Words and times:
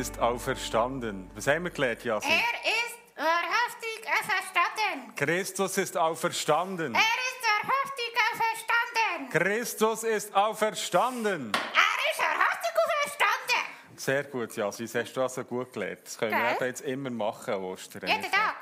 Ist 0.00 0.18
auferstanden. 0.18 1.30
Was 1.34 1.46
haben 1.46 1.64
wir 1.64 1.70
gelernt, 1.70 2.02
Jasin? 2.02 2.30
Er 2.30 2.38
ist 2.38 2.96
wahrhaftig 3.16 4.00
auferstanden. 4.08 5.14
Christus 5.14 5.76
ist 5.76 5.96
auferstanden. 5.98 6.94
Er 6.94 7.00
ist 7.00 7.44
wahrhaftig 7.44 8.14
auferstanden. 8.32 9.28
Christus 9.30 10.04
ist 10.04 10.34
auferstanden. 10.34 11.52
Er 11.52 12.12
ist 12.12 12.18
wahrhaftig 12.18 12.70
auferstanden. 12.82 13.96
Sehr 13.96 14.24
gut, 14.24 14.56
Jasin. 14.56 14.86
Das 14.86 14.94
hast 14.94 15.12
du 15.12 15.20
also 15.20 15.44
gut 15.44 15.70
gelernt. 15.70 16.00
Das 16.02 16.16
können 16.16 16.32
wir 16.32 16.38
Gell? 16.38 16.54
eben 16.54 16.64
jetzt 16.64 16.80
immer 16.80 17.10
machen 17.10 17.54
Ostern. 17.54 18.08
Jeden 18.08 18.22
Tag. 18.22 18.56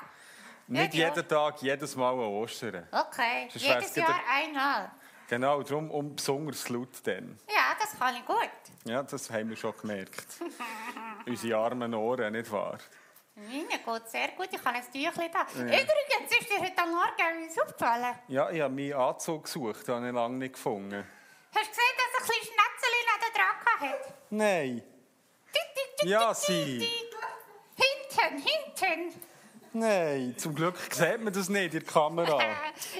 Nicht 0.67 0.93
Jede 0.93 1.07
jeden 1.07 1.27
Tag, 1.27 1.61
jedes 1.61 1.95
Mal 1.95 2.11
an 2.11 2.19
Ostern. 2.19 2.85
Okay, 2.91 3.47
Sonst 3.49 3.65
jedes 3.65 3.95
Jahr 3.95 4.19
einmal. 4.29 4.91
Genau, 5.29 5.61
darum 5.61 5.91
um 5.91 6.15
besonders 6.15 6.67
laut 6.69 6.89
dann. 7.03 7.39
Ja, 7.47 7.75
das 7.79 7.97
kann 7.99 8.15
ich 8.15 8.25
gut. 8.25 8.49
Ja, 8.85 9.03
das 9.03 9.29
haben 9.29 9.49
wir 9.49 9.55
schon 9.55 9.73
gemerkt. 9.79 10.25
Unsere 11.27 11.57
armen 11.57 11.93
Ohren, 11.93 12.33
nicht 12.33 12.51
wahr? 12.51 12.79
Mir 13.35 13.67
geht 13.67 14.09
sehr 14.09 14.29
gut, 14.29 14.49
ich 14.51 14.65
habe 14.65 14.75
ein 14.75 14.83
Tüchlein 14.91 15.31
da. 15.31 15.43
Übrigens 15.53 16.31
ist 16.31 16.49
dir 16.49 16.59
heute 16.59 16.89
Morgen 16.89 17.43
etwas 17.43 17.63
aufgefallen. 17.63 18.15
Ja, 18.27 18.49
ich 18.49 18.59
habe 18.59 18.73
meinen 18.73 18.93
Anzug 18.93 19.43
gesucht, 19.43 19.87
den 19.87 19.95
habe 19.95 20.07
ich 20.07 20.13
lange 20.13 20.37
nicht 20.39 20.53
gefunden. 20.55 21.07
Hast 21.55 21.65
du 21.65 21.69
gesehen, 21.69 21.95
dass 21.97 22.21
ein 22.21 22.27
kleines 22.27 22.47
Schnätzchen 22.47 22.89
neben 23.05 23.33
dran 23.35 23.91
hat? 23.91 24.13
Nein. 24.31 24.83
Ja, 26.03 26.33
sie. 26.33 26.79
Hinten, 27.75 28.47
hinten. 28.75 29.21
Nein, 29.73 30.35
zum 30.37 30.55
Glück 30.55 30.77
sieht 30.91 31.21
man 31.21 31.31
das 31.31 31.49
nicht 31.49 31.73
in 31.73 31.79
der 31.79 31.83
Kamera. 31.83 32.39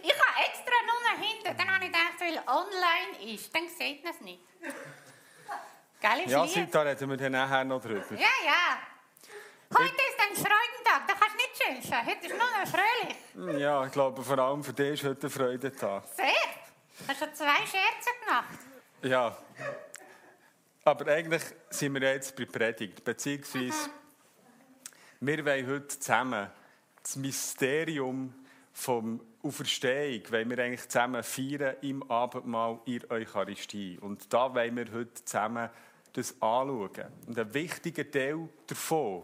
Ich 0.03 0.14
habe 0.14 0.45
extra 0.45 0.75
nur 0.86 1.25
hinten. 1.25 1.58
Dann 1.58 1.69
ich 2.30 2.35
weil 2.35 2.44
online 2.47 3.33
ist, 3.33 3.53
dann 3.53 3.67
sieht 3.67 4.03
man 4.03 4.13
es 4.13 4.22
nicht. 4.22 4.39
Gell, 6.02 6.19
ist 6.25 6.31
Ja, 6.31 6.44
lieb. 6.44 6.53
Sita, 6.53 6.81
reden 6.81 7.19
wir 7.19 7.30
nachher 7.30 7.63
noch 7.63 7.81
drüber. 7.81 8.05
Ja, 8.11 8.27
ja. 8.45 8.80
Heute 9.71 9.86
ist 9.86 10.19
ein 10.19 10.36
Freudentag, 10.36 11.08
da 11.08 11.13
kannst 11.13 11.36
du 11.36 11.38
nicht 11.38 11.83
schimpfen. 11.83 12.05
Heute 12.05 12.25
ist 12.25 12.30
nur 12.30 12.39
noch 12.39 12.67
fröhlich. 12.67 13.61
Ja, 13.61 13.86
ich 13.86 13.91
glaube, 13.91 14.23
vor 14.23 14.39
allem 14.39 14.63
für 14.63 14.73
dich 14.73 14.94
ist 14.94 15.03
heute 15.03 15.27
ein 15.27 15.30
Freudentag. 15.30 16.03
Sehr. 16.16 16.25
Du 16.99 17.08
hast 17.08 17.19
schon 17.19 17.33
zwei 17.33 17.58
Scherze 17.58 18.09
gemacht. 18.25 18.59
Ja. 19.03 19.38
Aber 20.86 21.11
eigentlich 21.11 21.43
sind 21.69 21.93
wir 21.93 22.14
jetzt 22.14 22.36
bei 22.36 22.45
Predigt, 22.45 23.03
beziehungsweise 23.03 23.89
wir 25.19 25.45
wollen 25.45 25.67
heute 25.67 25.88
zusammen 25.88 26.49
das 27.03 27.16
Mysterium 27.17 28.33
vom 28.73 29.19
Auferstehung, 29.42 30.32
wollen 30.32 30.50
wir 30.50 30.59
eigentlich 30.59 30.88
zusammen 30.90 31.23
feiern 31.23 31.76
im 31.82 32.09
Abendmahl 32.12 32.80
in 32.86 33.00
der 33.00 33.12
Eucharistie. 33.12 33.98
Und 34.02 34.34
da 34.34 34.54
wollen 34.54 34.76
wir 34.76 34.92
heute 34.92 35.14
zusammen 35.23 35.70
das 36.14 36.34
anschauen. 36.42 37.08
Und 37.28 37.40
ein 37.40 37.54
wichtiger 37.54 38.10
Teil 38.10 38.50
davon 38.67 39.23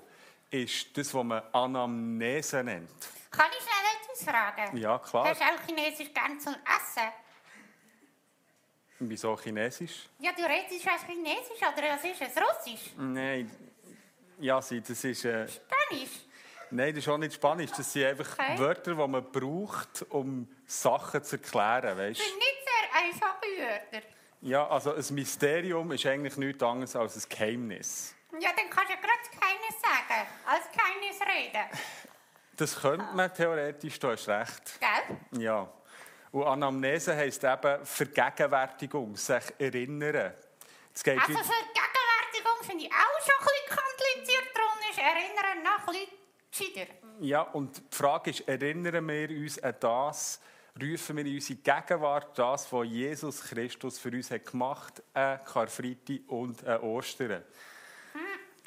ist 0.50 0.98
das, 0.98 1.14
was 1.14 1.24
man 1.24 1.44
Anamnese 1.52 2.64
nennt. 2.64 2.90
Kann 3.32 3.50
ich 3.52 3.64
schnell 3.64 3.76
etwas 4.02 4.24
fragen? 4.24 4.78
Ja, 4.78 5.00
klar. 5.00 5.30
Hast 5.30 5.42
du 5.42 5.46
auch 5.46 5.68
Chinesisch 5.68 6.14
gern 6.14 6.40
zum 6.40 6.54
Essen? 6.54 7.12
Wieso 9.00 9.36
Chinesisch? 9.38 10.08
Ja, 10.20 10.32
du 10.32 10.44
redest 10.44 10.86
was 10.86 11.04
Chinesisch 11.06 11.62
oder 11.62 11.90
was 11.90 12.04
ist 12.06 12.22
es? 12.22 12.42
Russisch? 12.42 12.92
Nein, 12.98 13.52
ja, 14.40 14.56
das 14.56 14.72
ist... 14.72 15.26
Äh, 15.26 15.48
Spanisch? 15.48 16.26
Nein, 16.72 16.90
das 16.94 17.04
ist 17.04 17.08
auch 17.10 17.18
nicht 17.18 17.34
Spanisch. 17.34 17.72
Das 17.72 17.92
sind 17.92 18.06
einfach 18.06 18.34
Okay. 18.40 18.58
Wörter, 18.60 18.92
die 18.96 19.08
man 19.08 19.32
braucht, 19.32 20.06
um 20.10 20.48
Sachen 20.66 21.24
zu 21.24 21.36
erklären. 21.38 21.98
Weißt? 21.98 22.20
Das 22.20 22.26
sind 22.28 22.38
nicht 22.38 22.58
sehr 22.66 23.02
einfache 23.04 23.46
Wörter. 23.92 24.08
Ja, 24.42 24.68
also 24.68 24.94
ein 24.94 25.06
Mysterium 25.16 25.92
ist 25.92 26.06
eigentlich 26.06 26.38
nichts 26.38 26.62
anderes 26.62 26.96
als 26.96 27.16
ein 27.16 27.30
Geheimnis. 27.30 28.14
Ja, 28.40 28.50
dann 28.56 28.70
kannst 28.70 28.90
du 28.90 28.94
ja 28.94 29.00
gerade 29.00 29.40
keines 29.40 29.82
sagen, 29.82 30.28
als 30.46 30.66
keines 30.66 31.22
reden. 31.22 31.66
Das 32.58 32.80
könnte 32.82 33.06
man 33.14 33.34
theoretisch, 33.34 34.00
du 34.00 34.12
hast 34.12 34.28
recht. 34.28 34.80
Gell? 34.80 35.42
Ja. 35.42 35.68
Und 36.32 36.44
Anamnese 36.46 37.16
heisst 37.16 37.44
eben 37.44 37.86
Vergegenwärtigung, 37.86 39.16
sich 39.16 39.44
erinnern. 39.58 40.34
Es 40.94 41.04
geht 41.04 41.18
Also 41.20 41.32
wie- 41.32 41.38
für 41.38 41.64
Gegenwärtigung 41.74 42.64
finde 42.66 42.84
ich 42.86 42.92
auch 42.92 43.22
schon 43.26 43.36
ein 43.40 43.46
bisschen 43.46 43.78
kompliziert. 43.78 44.48
Darum 44.54 44.80
ist 44.90 45.00
Erinnern 45.00 45.64
noch 45.64 45.80
ein 45.80 45.86
bisschen 45.94 46.25
gescheiter. 46.58 46.92
Ja, 47.20 47.42
und 47.42 47.78
die 47.78 47.96
Frage 47.96 48.32
ist, 48.32 48.48
erinnern 48.48 49.08
wir 49.08 49.30
uns 49.30 49.60
an 49.60 49.76
das, 49.80 50.40
rufen 50.82 51.18
wir 51.18 51.26
in 51.26 51.36
unsere 51.36 51.60
Gegenwart 51.60 52.38
das, 52.38 52.72
was 52.72 52.88
Jesus 52.88 53.42
Christus 53.42 54.00
für 54.00 54.10
uns 54.10 54.30
hat 54.32 54.46
gemacht 54.46 55.02
hat, 55.14 55.40
an 55.40 55.46
Karfreitag 55.46 56.22
und 56.28 56.66
an 56.66 56.82
Ostern. 56.82 57.44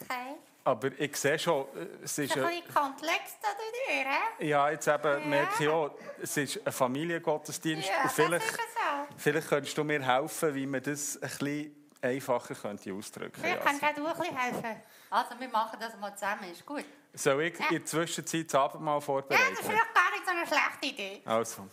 Okay. 0.01 0.37
Aber 0.65 0.91
ich 0.99 1.17
sehe 1.17 1.39
schon, 1.39 1.65
äh, 1.75 2.05
es 2.05 2.19
ist... 2.19 2.37
Ein 2.37 2.47
bisschen 2.47 2.75
komplex 2.75 3.39
da 3.41 3.49
dir, 3.57 4.05
hä? 4.05 4.49
ja, 4.49 4.71
jetzt 4.71 4.87
eben 4.87 5.31
merke 5.31 5.65
ich 5.65 5.69
auch, 5.69 5.95
es 6.21 6.37
ist 6.37 6.67
ein 6.67 6.73
Familiengottesdienst. 6.73 7.89
Ja, 7.89 8.09
vielleicht, 8.09 8.55
auch. 8.55 9.07
vielleicht 9.17 9.49
könntest 9.49 9.79
du 9.79 9.85
mir 9.85 10.05
helfen, 10.05 10.55
wie 10.55 10.67
man 10.67 10.83
das 10.83 11.17
ein 11.17 11.29
bisschen 11.29 11.78
einfacher 12.01 12.55
könnte 12.55 12.93
ausdrücken 12.93 13.41
Vielleicht 13.41 13.63
könnte. 13.63 13.81
kannst 13.81 13.99
du 13.99 14.03
auch 14.07 14.13
du 14.13 14.15
ein 14.15 14.21
bisschen 14.21 14.37
helfen. 14.37 14.83
Also, 15.11 15.41
wir 15.41 15.49
machen 15.49 15.79
das 15.81 15.97
mal 15.97 16.15
zusammen, 16.15 16.51
ist 16.53 16.65
gut. 16.67 16.85
Soll 17.15 17.43
ich 17.43 17.59
in 17.61 17.69
der 17.71 17.85
Zwischenzeit 17.87 18.47
das 18.47 18.55
Abendmahl 18.55 18.95
Ja, 19.01 19.01
das 19.01 19.05
ist 19.05 19.07
vorbereiten? 19.07 19.57
vielleicht 19.65 19.95
gar 19.95 20.11
nicht 20.11 20.25
so 20.25 20.31
eine 20.31 20.47
schlechte 20.47 20.87
Idee. 20.87 21.23
Also, 21.25 21.67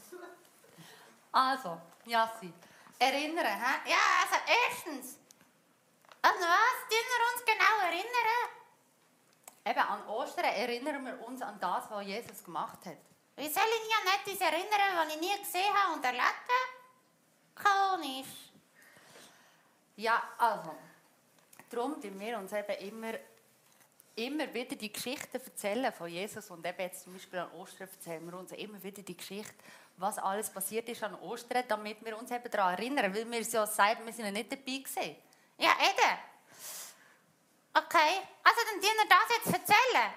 Also, 1.32 1.82
Jassi, 2.06 2.54
erinnern, 3.00 3.46
hä? 3.46 3.90
Ja, 3.92 3.98
also 4.24 4.36
erstens. 4.70 5.18
An 6.22 6.32
was 6.32 6.80
tun 6.90 7.06
wir 7.12 7.34
uns 7.34 7.46
genau 7.46 7.86
erinnern? 7.86 8.50
Eben, 9.68 9.80
an 9.80 10.08
Ostern 10.08 10.46
erinnern 10.46 11.06
wir 11.06 11.28
uns 11.28 11.42
an 11.42 11.60
das, 11.60 11.84
was 11.90 12.06
Jesus 12.06 12.44
gemacht 12.44 12.80
hat. 12.86 12.98
Wie 13.36 13.50
soll 13.50 13.64
ich 13.64 13.88
mich 13.88 13.96
an 13.96 14.20
etwas 14.22 14.42
erinnern, 14.42 14.96
was 14.96 15.14
ich 15.14 15.20
nie 15.20 15.38
gesehen 15.44 15.74
habe 15.76 15.94
und 15.96 16.06
erlebt 16.06 16.24
habe? 16.24 16.72
Ja, 19.98 20.22
also, 20.38 20.76
darum 21.70 22.02
tun 22.02 22.20
wir 22.20 22.38
uns 22.38 22.52
eben 22.52 22.78
immer, 22.80 23.14
immer 24.16 24.54
wieder 24.54 24.76
die 24.76 24.92
Geschichten 24.92 25.38
erzählen 25.38 25.94
von 25.94 26.10
Jesus. 26.10 26.50
Und 26.52 26.66
eben 26.66 26.82
jetzt 26.82 27.04
zum 27.04 27.14
Beispiel 27.14 27.40
an 27.40 27.52
Ostern 27.52 27.88
erzählen 27.88 28.26
wir 28.30 28.38
uns 28.38 28.52
immer 28.52 28.82
wieder 28.84 29.02
die 29.02 29.16
Geschichte, 29.16 29.54
was 29.98 30.18
alles 30.18 30.50
passiert 30.50 30.90
ist 30.90 31.02
an 31.04 31.16
Ostern, 31.16 31.64
damit 31.68 32.04
wir 32.04 32.18
uns 32.18 32.30
eben 32.30 32.52
daran 32.52 32.74
erinnern. 32.74 33.16
Weil 33.16 33.30
wir 33.30 33.42
ja 33.42 33.66
sagen, 33.66 34.06
wir 34.06 34.12
sind 34.12 34.26
ja 34.26 34.32
nicht 34.32 34.52
dabei 34.52 34.64
gewesen. 34.64 35.16
Ja, 35.58 35.72
eben. 35.80 36.20
Okay, 37.74 38.22
also 38.44 38.62
dann 38.72 38.82
wir 38.98 39.08
das 39.08 39.38
jetzt 39.38 39.54
erzählen. 39.54 40.14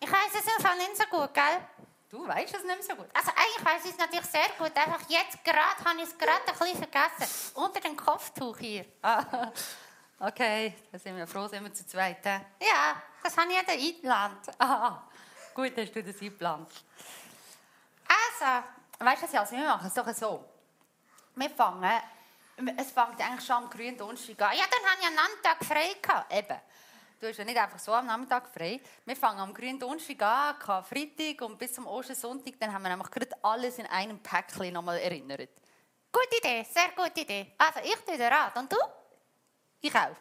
Ich 0.00 0.10
weiß 0.10 0.34
es 0.34 0.46
Fall 0.64 0.78
nicht 0.78 0.96
so 0.96 1.04
gut, 1.04 1.34
gell? 1.34 1.87
Du 2.10 2.26
weißt 2.26 2.54
es 2.54 2.64
nicht 2.64 2.66
mehr 2.66 2.82
so 2.82 2.96
gut. 2.96 3.08
Also 3.14 3.30
eigentlich 3.30 3.64
weiß 3.64 3.84
ich 3.84 3.90
es 3.90 3.98
natürlich 3.98 4.26
sehr 4.26 4.48
gut, 4.58 4.74
einfach 4.76 5.00
jetzt 5.08 5.44
gerade 5.44 5.84
habe 5.84 5.98
ich 5.98 6.04
es 6.04 6.16
gerade 6.16 6.40
ein 6.46 6.58
bisschen 6.58 6.88
vergessen. 6.88 7.52
Unter 7.54 7.80
dem 7.80 7.96
Kopftuch 7.96 8.56
hier. 8.58 8.86
Ah, 9.02 9.50
okay, 10.20 10.74
da 10.90 10.98
sind 10.98 11.16
wir 11.16 11.26
froh, 11.26 11.46
sind 11.48 11.64
wir 11.64 11.72
zu 11.72 11.86
zweit. 11.86 12.24
Ja, 12.24 13.02
das 13.22 13.36
habe 13.36 13.52
ich 13.52 13.56
ja 13.56 13.74
eingeplant. 13.74 14.58
Ah, 14.58 15.02
gut, 15.54 15.72
hast 15.76 15.92
du 15.92 16.02
das 16.02 16.20
eingeplant. 16.20 16.70
Also, 18.08 18.64
Weißt 19.00 19.22
du, 19.22 19.26
was, 19.26 19.32
Jasmin, 19.32 19.60
wir 19.60 19.68
machen 19.68 19.86
es 19.86 19.94
doch 19.94 20.12
so. 20.12 20.44
Wir 21.36 21.50
fangen, 21.50 22.00
es 22.76 22.90
fängt 22.90 23.20
eigentlich 23.20 23.46
schon 23.46 23.56
am 23.56 23.70
grünen 23.70 23.96
Donnerstag 23.96 24.42
an. 24.42 24.56
ja, 24.56 24.64
dann 24.68 24.90
habe 24.90 25.00
ich 25.00 25.06
einen 25.06 25.14
Nachmittag 25.14 25.64
frei 25.64 25.94
gehabt. 26.02 26.32
Eben. 26.32 26.60
Du 27.20 27.26
hast 27.26 27.36
ja 27.36 27.44
nicht 27.44 27.58
einfach 27.58 27.80
so 27.80 27.92
am 27.92 28.06
Nachmittag 28.06 28.48
frei. 28.48 28.80
Wir 29.04 29.16
fangen 29.16 29.40
am 29.40 29.52
grünen 29.52 29.78
Donnerstag 29.78 30.22
an, 30.22 30.58
kein 30.60 30.84
Freitag 30.84 31.42
und 31.42 31.58
bis 31.58 31.72
zum 31.72 31.88
Ostersonntag, 31.88 32.54
dann 32.60 32.72
haben 32.72 32.82
wir 32.82 32.90
nämlich 32.90 33.10
gerade 33.10 33.36
alles 33.42 33.76
in 33.78 33.86
einem 33.86 34.20
Päckchen 34.22 34.72
nochmal 34.72 34.98
erinnert. 34.98 35.48
Gute 36.12 36.36
Idee, 36.38 36.64
sehr 36.72 36.90
gute 36.94 37.20
Idee. 37.20 37.54
Also, 37.58 37.80
ich 37.82 37.96
tue 37.96 38.16
den 38.16 38.32
Rat. 38.32 38.56
Und 38.56 38.72
du? 38.72 38.76
Ich 39.80 39.94
auch. 39.94 40.14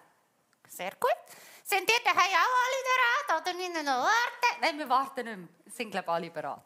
Sehr 0.68 0.92
gut. 1.00 1.16
Sind 1.64 1.88
ihr 1.88 2.04
daheim 2.04 2.18
auch 2.18 2.58
alle 2.66 2.84
der 2.88 3.36
Rat 3.36 3.42
oder 3.42 3.54
müssen 3.54 3.74
wir 3.76 3.84
noch 3.84 4.04
warten? 4.04 4.62
Nein, 4.62 4.80
wir 4.80 4.90
warten 4.90 5.24
nicht 5.24 5.38
mehr. 5.38 5.48
Es 5.66 5.78
sind, 5.78 5.92
glaube 5.92 6.06
ich, 6.06 6.14
alle 6.14 6.30
bereit. 6.32 6.62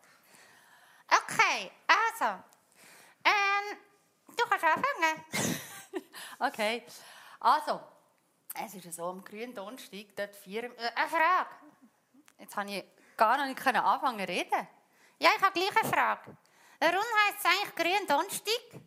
Okay, 1.10 1.72
also. 1.88 2.42
Ähm, 3.25 3.78
du 4.28 4.44
kannst 4.50 4.63
anfangen. 4.63 5.25
Okay. 6.39 6.86
Also, 7.39 7.81
es 8.53 8.74
ist 8.75 8.94
so, 8.94 9.06
am 9.06 9.24
grünen 9.24 9.53
Donnerstag, 9.53 10.07
dort 10.15 10.36
vier... 10.36 10.65
Äh, 10.65 10.92
Eine 10.95 11.09
Frage. 11.09 11.50
Jetzt 12.38 12.56
habe 12.56 12.71
ich 12.71 12.83
gar 13.15 13.38
noch 13.38 13.45
nicht 13.45 13.68
anfangen 13.68 14.19
zu 14.19 14.27
reden. 14.27 14.68
Ja, 15.19 15.30
ich 15.36 15.42
habe 15.42 15.53
gleich 15.53 15.77
eine 15.77 15.89
Frage. 15.89 16.36
Warum 16.80 16.95
heisst 16.95 17.39
es 17.39 17.45
eigentlich 17.45 17.75
grün 17.75 18.07
Donnerstag? 18.07 18.81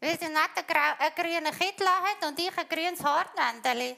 Weil 0.00 0.18
sie 0.18 0.28
nicht 0.28 0.38
einen, 0.56 1.14
grünen 1.14 1.58
Kittel 1.58 1.88
hat 1.88 2.28
und 2.28 2.38
ich 2.38 2.56
ein 2.56 2.68
grünes 2.68 3.02
Haarnändeli. 3.02 3.96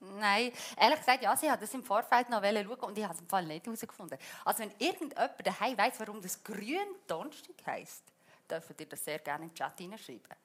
Nein, 0.00 0.52
ehrlich 0.76 0.98
gesagt, 0.98 1.22
ja, 1.22 1.36
sie 1.36 1.48
hat 1.48 1.62
das 1.62 1.72
im 1.74 1.84
Vorfeld 1.84 2.28
noch 2.28 2.42
schauen 2.42 2.66
und 2.66 2.98
ich 2.98 3.04
habe 3.04 3.14
es 3.14 3.20
im 3.20 3.28
Fall 3.28 3.44
nicht 3.44 3.64
herausgefunden. 3.64 4.18
Also 4.44 4.60
wenn 4.60 4.72
irgendjemand 4.78 5.46
daheim 5.46 5.78
weiss, 5.78 6.00
warum 6.00 6.20
das 6.20 6.42
grün 6.42 6.96
Donnerstag 7.06 7.54
heisst, 7.66 8.02
dürft 8.50 8.80
ihr 8.80 8.88
das 8.88 9.04
sehr 9.04 9.20
gerne 9.20 9.44
in 9.44 9.50
den 9.50 9.54
Chat 9.54 9.78
hineinschreiben. 9.78 10.36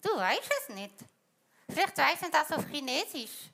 Du 0.00 0.08
weißt 0.08 0.52
es 0.60 0.74
nicht. 0.74 0.94
Vielleicht 1.68 1.96
weiss 1.98 2.22
ich 2.22 2.30
das 2.30 2.52
auf 2.52 2.66
Chinesisch. 2.68 3.50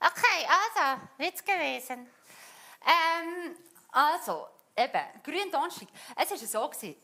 Okay, 0.00 0.46
also, 0.48 1.00
Witz 1.18 1.44
gewesen. 1.44 2.08
Ähm, 2.86 3.56
also, 3.90 4.48
eben, 4.76 5.22
grün 5.22 5.50
Donnerstag. 5.50 5.88
Es 6.16 6.30
war 6.30 6.70
so, 6.70 6.94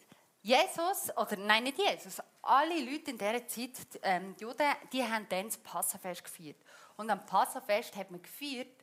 Jesus, 0.43 1.17
oder 1.17 1.37
nein, 1.37 1.65
nicht 1.65 1.79
Jesus, 1.79 2.19
alle 2.43 2.81
Leute 2.81 3.11
in 3.11 3.19
dieser 3.19 3.47
Zeit, 3.47 3.71
ähm, 4.03 4.35
die 4.37 4.43
Juden, 4.45 4.73
die 4.93 5.03
haben 5.03 5.29
dann 5.29 5.47
das 5.47 5.59
Passafest 5.59 6.25
gefeiert. 6.25 6.57
Und 6.97 7.11
am 7.11 7.25
Passafest 7.27 7.95
hat 7.97 8.11
man 8.11 8.23
gefeiert, 8.23 8.75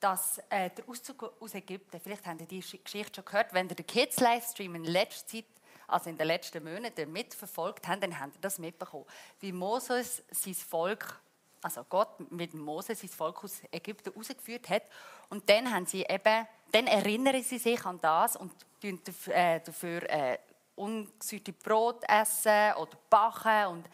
dass 0.00 0.38
äh, 0.50 0.70
der 0.70 0.88
Auszug 0.88 1.40
aus 1.40 1.54
Ägypten, 1.54 2.00
vielleicht 2.00 2.26
habt 2.26 2.40
ihr 2.40 2.46
die 2.46 2.62
Sch- 2.62 2.82
Geschichte 2.82 3.14
schon 3.14 3.24
gehört, 3.24 3.52
wenn 3.54 3.68
ihr 3.68 3.74
den 3.74 3.86
Kids-Livestream 3.86 4.74
in 4.74 4.84
letzter 4.84 5.26
Zeit, 5.26 5.44
also 5.88 6.10
in 6.10 6.16
den 6.16 6.26
letzten 6.26 6.62
Monaten 6.64 7.10
mitverfolgt 7.12 7.86
habt, 7.86 8.02
dann 8.02 8.18
habt 8.18 8.36
ihr 8.36 8.40
das 8.40 8.58
mitbekommen. 8.58 9.06
Wie 9.40 9.52
Moses 9.52 10.22
sein 10.30 10.54
Volk, 10.54 11.20
also 11.62 11.84
Gott 11.84 12.30
mit 12.30 12.54
Moses 12.54 13.00
sein 13.00 13.10
Volk 13.10 13.44
aus 13.44 13.60
Ägypten 13.70 14.12
rausgeführt 14.14 14.68
hat. 14.68 14.82
Und 15.28 15.48
dann 15.48 15.72
haben 15.72 15.86
sie 15.86 16.02
eben, 16.02 16.46
dann 16.72 16.86
erinnern 16.86 17.42
sie 17.42 17.58
sich 17.58 17.84
an 17.84 18.00
das 18.00 18.36
und 18.36 18.52
dafür, 18.82 19.34
äh, 20.10 20.34
äh, 20.34 20.38
ungesüßte 20.76 21.52
Brot 21.52 22.04
essen 22.06 22.74
oder 22.74 22.96
backen 23.08 23.66
und 23.66 23.88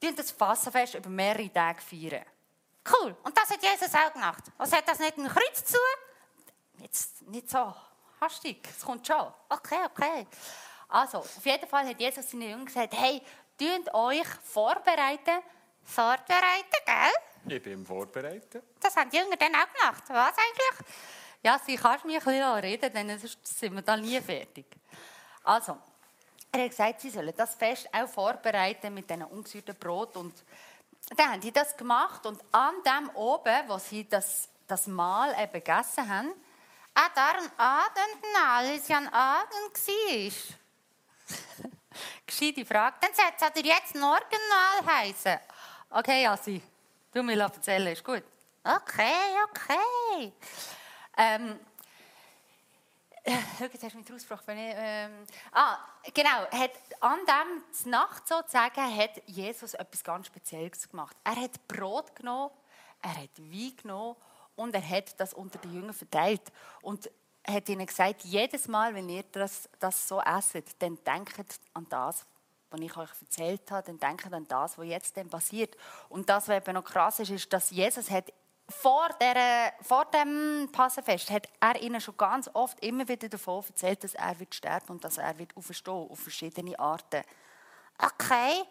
das 0.00 0.30
Fassenfest 0.30 0.94
über 0.94 1.08
mehrere 1.08 1.52
Tage 1.52 1.80
feiern. 1.80 2.24
Cool. 2.86 3.16
Und 3.22 3.36
das 3.36 3.50
hat 3.50 3.62
Jesus 3.62 3.94
auch 3.94 4.12
gemacht. 4.12 4.44
Was 4.58 4.72
hat 4.72 4.86
das 4.86 4.98
nicht 4.98 5.16
ein 5.16 5.26
Kreuz 5.28 5.64
zu? 5.64 5.78
Jetzt 6.78 7.22
nicht 7.22 7.48
so 7.48 7.74
hastig, 8.20 8.68
es 8.68 8.84
kommt 8.84 9.06
schon. 9.06 9.32
Okay, 9.48 9.80
okay. 9.86 10.26
Also, 10.94 11.18
auf 11.18 11.44
jeden 11.44 11.68
Fall 11.68 11.88
hat 11.88 12.00
Jesus 12.00 12.30
seinen 12.30 12.42
Jüngern 12.42 12.66
gesagt, 12.66 12.94
hey, 12.96 13.20
tut 13.58 13.92
euch 13.92 14.28
vorbereiten. 14.44 15.42
Vorbereiten, 15.82 16.80
gell? 16.86 17.56
Ich 17.56 17.60
bin 17.60 17.84
vorbereitet. 17.84 18.62
Das 18.78 18.94
haben 18.94 19.10
die 19.10 19.16
Jünger 19.16 19.36
dann 19.36 19.56
auch 19.56 19.72
gemacht. 19.74 20.04
Was 20.06 20.36
eigentlich? 20.38 20.86
Ja, 21.42 21.58
sie 21.58 21.74
kannst 21.74 22.04
mich 22.04 22.16
ein 22.16 22.24
bisschen 22.24 22.54
reden, 22.60 22.92
denn 22.92 23.18
sonst 23.18 23.44
sind 23.44 23.74
wir 23.74 23.82
da 23.82 23.96
nie 23.96 24.20
fertig. 24.20 24.66
Also, 25.42 25.78
er 26.52 26.62
hat 26.62 26.70
gesagt, 26.70 27.00
sie 27.00 27.10
sollen 27.10 27.34
das 27.36 27.56
Fest 27.56 27.88
auch 27.92 28.08
vorbereiten 28.08 28.94
mit 28.94 29.10
diesen 29.10 29.24
ungesüßten 29.24 29.74
Brot. 29.74 30.16
Und 30.16 30.44
dann 31.16 31.32
haben 31.32 31.40
die 31.40 31.50
das 31.50 31.76
gemacht 31.76 32.24
und 32.24 32.40
an 32.52 32.76
dem 32.86 33.10
oben, 33.16 33.68
wo 33.68 33.78
sie 33.78 34.08
das, 34.08 34.48
das 34.68 34.86
Mahl 34.86 35.34
eben 35.42 35.54
gegessen 35.54 36.08
haben, 36.08 36.34
Ah, 36.96 37.08
darum 37.12 37.50
Aden, 37.56 38.36
alles 38.36 38.86
ja 38.86 38.98
ein 38.98 39.12
Aden 39.12 39.72
war. 39.74 40.32
gescheite 42.26 42.64
Frage. 42.64 42.96
Dann 43.00 43.14
sollte 43.14 43.60
es 43.60 43.66
jetzt 43.66 43.94
Morgenmahl 43.94 44.86
heißen. 44.86 45.38
Okay, 45.90 46.26
Assi, 46.26 46.60
du 47.12 47.22
mir 47.22 47.38
erzählen, 47.38 47.92
ist 47.92 48.04
gut. 48.04 48.22
Okay, 48.64 49.36
okay. 49.48 50.32
Ähm, 51.16 51.60
äh, 53.22 53.32
jetzt 53.60 53.82
hast 53.82 53.94
du 53.94 53.98
mich 53.98 54.10
rausgefragt. 54.10 54.46
Wenn 54.46 54.58
ich, 54.58 54.74
ähm, 54.76 55.26
ah, 55.52 55.78
genau. 56.12 56.50
Hat, 56.50 56.72
an 57.00 57.20
dem 57.26 57.90
Nacht 57.90 58.26
sozusagen 58.26 58.96
hat 58.96 59.22
Jesus 59.26 59.74
etwas 59.74 60.04
ganz 60.04 60.26
Spezielles 60.26 60.88
gemacht. 60.88 61.16
Er 61.24 61.36
hat 61.36 61.68
Brot 61.68 62.14
genommen, 62.14 62.50
er 63.00 63.22
hat 63.22 63.38
Wein 63.38 63.76
genommen 63.80 64.16
und 64.56 64.74
er 64.74 64.88
hat 64.88 65.18
das 65.18 65.34
unter 65.34 65.58
die 65.58 65.72
Jünger 65.72 65.92
verteilt. 65.92 66.52
Und 66.82 67.10
hat 67.46 67.68
ihnen 67.68 67.86
gesagt, 67.86 68.24
jedes 68.24 68.68
Mal, 68.68 68.94
wenn 68.94 69.08
ihr 69.08 69.24
das, 69.32 69.68
das 69.78 70.08
so 70.08 70.20
esset, 70.20 70.64
dann 70.80 70.98
denkt 71.04 71.60
an 71.74 71.86
das, 71.88 72.26
was 72.70 72.80
ich 72.80 72.96
euch 72.96 73.10
erzählt 73.20 73.70
habe, 73.70 73.86
dann 73.86 73.98
denkt 73.98 74.32
an 74.32 74.46
das, 74.48 74.78
was 74.78 74.86
jetzt 74.86 75.16
dann 75.16 75.28
passiert. 75.28 75.76
Und 76.08 76.28
das, 76.28 76.48
was 76.48 76.56
eben 76.56 76.74
noch 76.74 76.84
krass 76.84 77.20
ist, 77.20 77.30
ist, 77.30 77.52
dass 77.52 77.70
Jesus 77.70 78.10
hat 78.10 78.32
vor, 78.68 79.08
der, 79.20 79.74
vor 79.82 80.06
dem 80.06 80.70
Passenfest 80.72 81.30
hat 81.30 81.48
er 81.60 81.80
ihnen 81.82 82.00
schon 82.00 82.16
ganz 82.16 82.48
oft 82.54 82.82
immer 82.82 83.06
wieder 83.06 83.28
davon 83.28 83.62
erzählt, 83.68 84.02
dass 84.02 84.14
er 84.14 84.38
wird 84.40 84.54
sterben 84.54 84.92
und 84.92 85.04
dass 85.04 85.18
er 85.18 85.38
wird 85.38 85.54
auferstehen 85.56 86.08
auf 86.10 86.18
verschiedene 86.18 86.78
Arten. 86.78 87.22
Okay. 87.98 88.64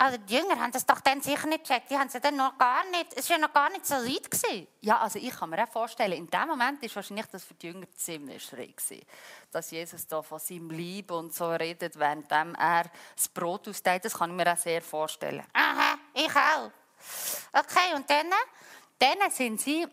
Also 0.00 0.16
die 0.16 0.36
Jünger 0.36 0.60
haben 0.60 0.70
das 0.70 0.86
doch 0.86 1.00
dann 1.00 1.20
sicher 1.20 1.48
nicht 1.48 1.64
gecheckt. 1.64 1.90
Die 1.90 1.98
haben 1.98 2.06
es 2.06 2.12
ja 2.12 2.20
dann 2.20 2.36
noch 2.36 2.56
gar 2.56 2.88
nicht, 2.90 3.14
es 3.16 3.28
war 3.28 3.36
ja 3.36 3.46
noch 3.46 3.52
gar 3.52 3.68
nicht 3.70 3.84
so 3.84 3.96
weit. 3.96 4.30
Gewesen. 4.30 4.68
Ja, 4.80 4.98
also 5.00 5.18
ich 5.18 5.30
kann 5.30 5.50
mir 5.50 5.64
auch 5.64 5.68
vorstellen, 5.68 6.12
in 6.12 6.28
dem 6.28 6.46
Moment 6.46 6.80
ist 6.84 6.94
wahrscheinlich 6.94 7.26
das 7.26 7.42
für 7.42 7.54
die 7.54 7.66
Jünger 7.66 7.86
ziemlich 7.96 8.44
schräg 8.44 8.76
gewesen, 8.76 9.04
dass 9.50 9.72
Jesus 9.72 10.06
da 10.06 10.22
von 10.22 10.38
seinem 10.38 10.70
Lieb 10.70 11.10
und 11.10 11.34
so 11.34 11.50
redet, 11.50 11.98
während 11.98 12.30
er 12.30 12.84
das 13.16 13.28
Brot 13.28 13.66
austeilt. 13.66 14.04
Das 14.04 14.14
kann 14.14 14.30
ich 14.30 14.36
mir 14.36 14.52
auch 14.52 14.56
sehr 14.56 14.82
vorstellen. 14.82 15.44
Aha, 15.52 15.98
ich 16.14 16.30
auch. 16.30 16.70
Okay, 17.52 17.94
und 17.96 18.08
dann? 18.08 18.30
Dann 19.00 19.30
sind 19.30 19.60
sie 19.60 19.84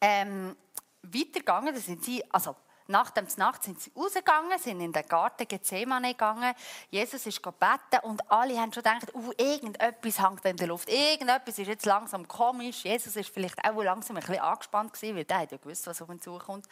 ähm, 0.00 0.56
weitergegangen. 1.02 1.72
Dann 1.72 1.82
sind 1.82 2.04
sie, 2.04 2.24
also 2.32 2.56
nach 2.92 3.10
dem 3.10 3.26
Nacht 3.36 3.64
sind 3.64 3.80
sie 3.80 3.90
rausgegangen, 3.96 4.58
sind 4.58 4.80
in 4.80 4.92
den 4.92 5.08
Garten 5.08 5.48
Gethsemane 5.48 6.08
gegangen. 6.08 6.54
Jesus 6.90 7.26
ist 7.26 7.42
gebeten 7.42 7.98
und 8.02 8.30
alle 8.30 8.56
haben 8.60 8.72
schon 8.72 8.84
gedacht, 8.84 9.12
uh, 9.14 9.32
irgendetwas 9.36 10.20
hängt 10.22 10.44
in 10.44 10.56
der 10.56 10.68
Luft. 10.68 10.88
Irgendetwas 10.88 11.58
ist 11.58 11.66
jetzt 11.66 11.86
langsam 11.86 12.28
komisch. 12.28 12.84
Jesus 12.84 13.16
ist 13.16 13.30
vielleicht 13.30 13.58
auch 13.64 13.82
langsam 13.82 14.16
ein 14.16 14.20
bisschen 14.20 14.40
angespannt 14.40 14.92
gewesen, 14.92 15.16
weil 15.16 15.24
hat 15.38 15.50
ja 15.50 15.58
gewusst, 15.58 15.86
was 15.86 16.00
auf 16.00 16.08
ihn 16.08 16.20
zukommt. 16.20 16.66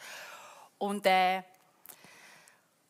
Und 0.77 1.05
äh, 1.05 1.43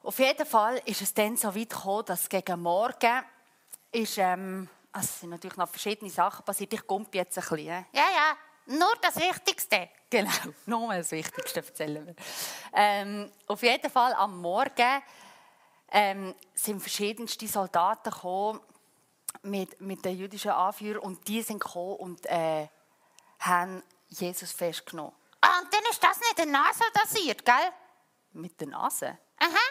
auf 0.04 0.20
jeden 0.20 0.46
Fall 0.46 0.82
ist 0.86 1.02
es 1.02 1.14
dann 1.14 1.38
so 1.38 1.56
weit 1.56 1.70
gekommen, 1.70 2.06
dass 2.06 2.30
gegen 2.30 2.62
Morgen 2.62 3.24
ist, 3.92 4.18
ähm, 4.18 4.70
also 4.92 5.06
es 5.06 5.20
sind 5.22 5.30
natürlich 5.30 5.58
noch 5.58 5.70
verschiedene 5.70 6.12
Sachen 6.12 6.44
passiert. 6.44 6.74
Ich 6.74 6.86
kumpe 6.86 7.18
jetzt 7.18 7.38
ein 7.38 7.42
bisschen. 7.42 7.60
äh. 7.60 7.86
Ja, 7.94 8.06
ja, 8.14 8.38
nur 8.66 8.94
das 9.02 9.16
Wichtigste. 9.18 9.90
Genau, 10.10 10.32
nur 10.66 10.94
das 10.94 11.12
Wichtigste 11.12 11.60
erzählen 11.62 12.06
wir. 12.06 12.16
Ähm, 12.74 13.32
auf 13.48 13.62
jeden 13.64 13.90
Fall 13.90 14.14
am 14.14 14.40
Morgen 14.42 15.02
ähm, 15.92 16.36
sind 16.54 16.80
verschiedenste 16.80 17.48
Soldaten 17.48 18.10
gekommen 18.10 18.62
mit, 19.44 19.80
mit 19.82 20.04
den 20.06 20.18
jüdischen 20.18 20.52
Anführern 20.52 21.00
und 21.00 21.28
die 21.28 21.42
sind 21.42 21.60
gekommen 21.60 21.96
und 21.98 22.26
äh, 22.28 22.68
haben 23.40 23.84
Jesus 24.10 24.52
festgenommen. 24.52 25.14
Ah, 25.42 25.60
und 25.60 25.74
dann 25.74 25.82
ist 25.90 26.04
das 26.04 26.20
nicht 26.20 26.38
der 26.38 26.46
Nase 26.46 26.84
passiert, 26.94 27.44
gell? 27.44 27.72
Mit 28.34 28.60
der 28.60 28.68
Nase. 28.68 29.18
Aha. 29.38 29.71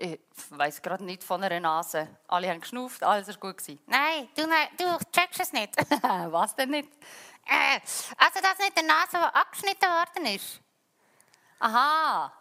Ich 0.00 0.18
weiß 0.50 0.80
gerade 0.80 1.02
nicht 1.04 1.24
von 1.24 1.42
einer 1.42 1.58
Nase. 1.58 2.06
Alle 2.28 2.48
haben 2.50 2.60
geschnauft, 2.60 3.02
alles 3.02 3.26
war 3.28 3.34
gut. 3.34 3.56
Nein, 3.86 4.28
du, 4.36 4.42
du 4.76 4.98
checkst 5.12 5.40
es 5.40 5.52
nicht. 5.52 5.74
Was 6.02 6.54
denn 6.54 6.70
nicht? 6.70 6.88
äh, 7.46 7.80
also 8.16 8.38
das 8.40 8.58
nicht 8.58 8.76
der 8.76 8.84
Nase, 8.84 9.34
abgeschnitten 9.34 9.88
worden 9.88 10.26
ist. 10.36 10.60
Aha. 11.58 12.32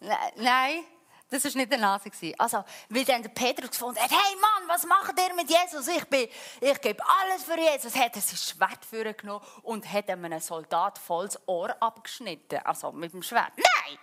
Ne- 0.00 0.18
Nein, 0.36 0.84
das 1.30 1.44
war 1.44 1.52
nicht 1.54 1.70
der 1.70 1.78
Nase. 1.78 2.10
Also, 2.36 2.64
weil 2.88 3.04
dann 3.04 3.22
der 3.22 3.28
Petrus 3.30 3.70
gefunden 3.70 4.00
hat, 4.00 4.10
hey 4.10 4.36
Mann, 4.40 4.68
was 4.68 4.84
macht 4.84 5.14
ihr 5.18 5.34
mit 5.34 5.48
Jesus? 5.48 5.86
Ich, 5.86 6.04
bin, 6.06 6.28
ich 6.60 6.80
gebe 6.80 7.00
alles 7.20 7.44
für 7.44 7.56
Jesus. 7.58 7.94
Hat 7.94 8.16
er 8.16 8.22
sein 8.22 8.36
Schwert 8.36 8.84
vorgenommen 8.84 9.44
und 9.62 9.90
hat 9.92 10.10
einem 10.10 10.40
Soldat 10.40 10.98
volles 10.98 11.38
Ohr 11.46 11.80
abgeschnitten. 11.80 12.58
Also 12.64 12.90
mit 12.90 13.12
dem 13.12 13.22
Schwert. 13.22 13.52
Nein! 13.56 13.98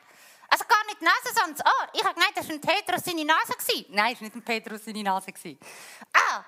Die 1.01 1.05
Nase, 1.05 1.33
das 1.55 1.65
Ohr. 1.65 1.87
Ich 1.93 2.03
habe 2.03 2.13
gemeint, 2.13 2.37
das 2.37 2.47
war 2.47 2.53
ein 2.53 2.61
Petrus 2.61 3.03
seine 3.03 3.25
Nase. 3.25 3.53
gewesen. 3.53 3.85
Nein, 3.89 4.13
es 4.13 4.21
war 4.21 4.25
nicht 4.25 4.35
ein 4.35 4.43
Petrus 4.43 4.85
seine 4.85 5.01
Nase. 5.01 5.33
Ah, 6.13 6.43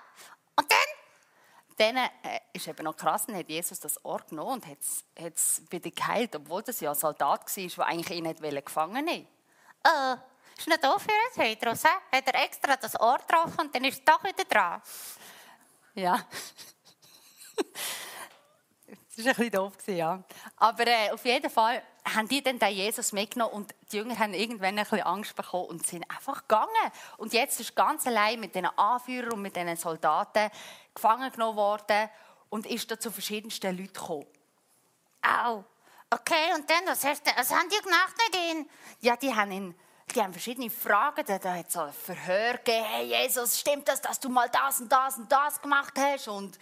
und 0.56 0.72
dann? 0.72 0.78
Dann 1.76 1.98
äh, 1.98 2.40
ist 2.54 2.68
eben 2.68 2.84
noch 2.84 2.96
krass, 2.96 3.26
dann 3.26 3.36
hat 3.36 3.50
Jesus 3.50 3.80
das 3.80 4.04
Ohr 4.06 4.22
genommen 4.30 4.62
und 4.62 4.68
hat 4.68 4.78
es 5.36 5.64
wieder 5.72 5.90
geheilt, 5.90 6.36
obwohl 6.36 6.62
das 6.62 6.80
ja 6.82 6.92
ein 6.92 6.96
Soldat 6.96 7.58
war, 7.58 7.68
der 7.68 7.86
eigentlich 7.88 8.18
ihn 8.18 8.24
nicht 8.26 8.66
gefangen 8.66 9.08
wollte. 9.08 9.28
Äh, 9.84 10.16
ist 10.56 10.68
nicht 10.68 10.84
doof 10.84 11.02
für 11.02 11.10
einen 11.10 11.56
Petrus, 11.56 11.82
he? 11.82 12.16
Hat 12.16 12.28
er 12.28 12.44
extra 12.44 12.76
das 12.76 13.00
Ohr 13.00 13.18
getroffen 13.18 13.60
und 13.60 13.74
dann 13.74 13.84
ist 13.86 13.98
es 13.98 14.06
doch 14.06 14.24
wieder 14.24 14.46
dran. 14.46 14.82
Ja. 15.96 16.28
Das 19.16 19.24
war 19.26 19.32
ein 19.32 19.36
bisschen 19.36 19.52
doof, 19.52 19.74
ja. 19.86 20.24
Aber 20.56 20.88
äh, 20.88 21.12
auf 21.12 21.24
jeden 21.24 21.52
Fall 21.52 21.84
haben 22.06 22.28
die 22.28 22.44
dann 22.44 22.60
den 22.60 22.74
Jesus 22.74 23.14
mitgenommen 23.14 23.54
und 23.54 23.76
die 23.92 23.98
Jünger 23.98 24.20
haben 24.20 24.34
irgendwann 24.34 24.78
ein 24.78 24.84
bisschen 24.84 25.02
Angst 25.02 25.36
bekommen 25.36 25.68
und 25.68 25.88
sind 25.88 26.10
einfach 26.10 26.42
gegangen. 26.42 26.92
Und 27.18 27.34
jetzt 27.34 27.60
ist 27.60 27.76
ganz 27.76 28.06
allein 28.06 28.40
mit 28.40 28.56
den 28.56 28.66
Anführern 28.66 29.34
und 29.34 29.42
mit 29.42 29.56
den 29.56 29.76
Soldaten 29.78 30.50
gefangen 30.94 31.32
genommen 31.32 31.58
worden 31.58 32.10
und 32.50 32.66
ist 32.66 32.92
da 32.92 33.00
zu 33.00 33.12
verschiedensten 33.12 33.78
Leuten 33.78 33.94
gekommen. 33.94 34.28
Au. 35.22 35.64
Okay, 36.10 36.54
und 36.56 36.70
dann, 36.70 36.86
was, 36.86 37.04
hast 37.06 37.26
du, 37.26 37.32
was 37.36 37.52
haben 37.52 37.70
die 37.70 37.82
gemacht 37.82 38.14
mit 38.28 38.42
ihnen? 38.42 38.70
Ja, 39.00 39.16
die 39.16 39.34
haben 39.34 39.52
ihn 39.52 39.76
die 40.14 40.22
haben 40.22 40.34
verschiedene 40.34 40.70
Fragen. 40.70 41.26
Da 41.26 41.54
hat 41.54 41.68
es 41.68 41.78
ein 41.78 41.94
Verhör 41.94 42.54
gegeben. 42.58 42.86
Hey 42.86 43.06
Jesus, 43.08 43.60
stimmt 43.60 43.88
das, 43.88 44.02
dass 44.02 44.20
du 44.20 44.30
mal 44.30 44.50
das 44.50 44.82
und 44.82 44.92
das 44.92 45.18
und 45.18 45.32
das 45.32 45.62
gemacht 45.62 45.94
hast? 45.98 46.28
Und 46.28 46.58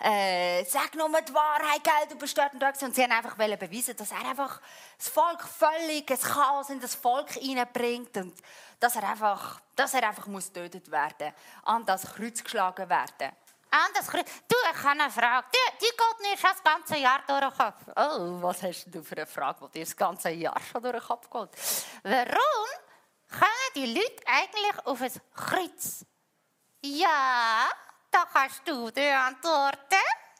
äh, 0.00 0.64
sag 0.64 0.94
nur 0.94 1.08
die 1.08 1.34
Wahrheit, 1.34 1.82
gell, 1.82 2.08
du 2.08 2.16
bist 2.16 2.36
dort 2.38 2.52
und 2.52 2.62
dort. 2.62 2.80
Und 2.82 2.94
sie 2.94 3.02
haben 3.02 3.12
einfach 3.12 3.34
beweisen, 3.34 3.96
dass 3.96 4.12
er 4.12 4.28
einfach 4.28 4.60
das 4.96 5.08
Volk 5.08 5.42
völlig 5.42 6.10
ein 6.10 6.18
Chaos 6.18 6.70
in 6.70 6.80
das 6.80 6.94
Volk 6.94 7.30
hineinbringt 7.32 8.16
und 8.16 8.34
dass 8.78 8.94
er 8.94 9.08
einfach, 9.08 9.60
dass 9.74 9.94
er 9.94 10.08
einfach 10.08 10.26
muss 10.26 10.52
getötet 10.52 10.90
werden, 10.90 11.32
an 11.64 11.84
das 11.84 12.14
Kreuz 12.14 12.42
geschlagen 12.42 12.88
werden. 12.88 13.32
An 13.70 13.90
das 13.94 14.06
Kreuz. 14.06 14.26
Du, 14.48 14.56
ich 14.72 14.82
habe 14.82 15.00
eine 15.00 15.10
Frage. 15.10 15.46
Die, 15.52 15.78
die 15.84 15.90
geht 15.90 16.30
mir 16.30 16.38
schon 16.38 16.50
das 16.52 16.62
ganze 16.62 16.96
Jahr 16.96 17.20
durch 17.26 17.40
den 17.40 17.50
Kopf. 17.50 17.82
Oh, 17.96 18.42
was 18.42 18.62
hast 18.62 18.86
du 18.86 19.02
für 19.02 19.16
eine 19.16 19.26
Frage, 19.26 19.66
die 19.66 19.78
dir 19.78 19.84
das 19.84 19.96
ganze 19.96 20.30
Jahr 20.30 20.58
schon 20.60 20.82
durch 20.82 20.96
den 20.96 21.02
Kopf 21.02 21.28
geht? 21.28 21.50
Warum 22.02 22.68
kommen 23.28 23.72
die 23.74 23.94
Leute 23.94 24.22
eigentlich 24.26 24.86
auf 24.86 25.02
ein 25.02 25.12
Kreuz? 25.34 26.06
Ja, 26.82 27.68
da 28.10 28.26
kannst 28.32 28.62
du 28.66 28.90
dir 28.90 29.18
antworten. 29.20 29.78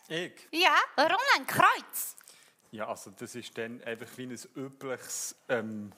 Ich? 0.08 0.48
Ja, 0.52 0.74
warum 0.96 1.18
ein 1.36 1.46
Kreuz? 1.46 2.16
Ja, 2.70 2.88
also 2.88 3.10
das 3.10 3.34
ist 3.34 3.56
dann 3.56 3.82
einfach 3.84 4.06
wie 4.16 4.24
ein 4.26 4.38
übliches, 4.56 5.34
ähm, 5.48 5.92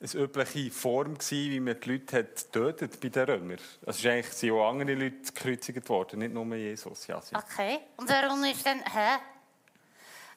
eine 0.00 0.12
übliche 0.22 0.70
Form 0.70 1.14
gewesen, 1.18 1.50
wie 1.50 1.60
man 1.60 1.78
die 1.80 1.92
Leute 1.92 2.18
hat 2.18 2.36
getötet 2.36 3.00
bei 3.00 3.08
den 3.08 3.24
Römern. 3.28 3.58
Also 3.86 3.98
es 4.00 4.06
eigentlich, 4.12 4.32
sind 4.34 4.52
auch 4.52 4.68
andere 4.70 4.94
Leute 4.94 5.32
gekreuzigt 5.32 5.88
worden, 5.88 6.20
nicht 6.20 6.32
nur 6.32 6.54
Jesus. 6.56 7.06
Ja, 7.06 7.20
sie- 7.20 7.34
Okay, 7.36 7.80
und 7.96 8.08
warum 8.08 8.42
ist 8.44 8.64
denn, 8.64 8.82
hä? 8.84 9.18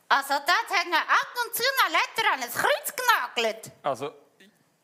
Also 0.09 0.33
dort 0.33 0.79
hat 0.79 0.85
man 0.89 0.99
ab 1.01 1.33
und 1.45 1.55
zu 1.55 1.63
noch 1.63 1.89
Letter 1.89 2.33
an 2.33 2.43
ein 2.43 2.51
Kreuz 2.51 2.93
genagelt. 2.95 3.71
Also 3.81 4.11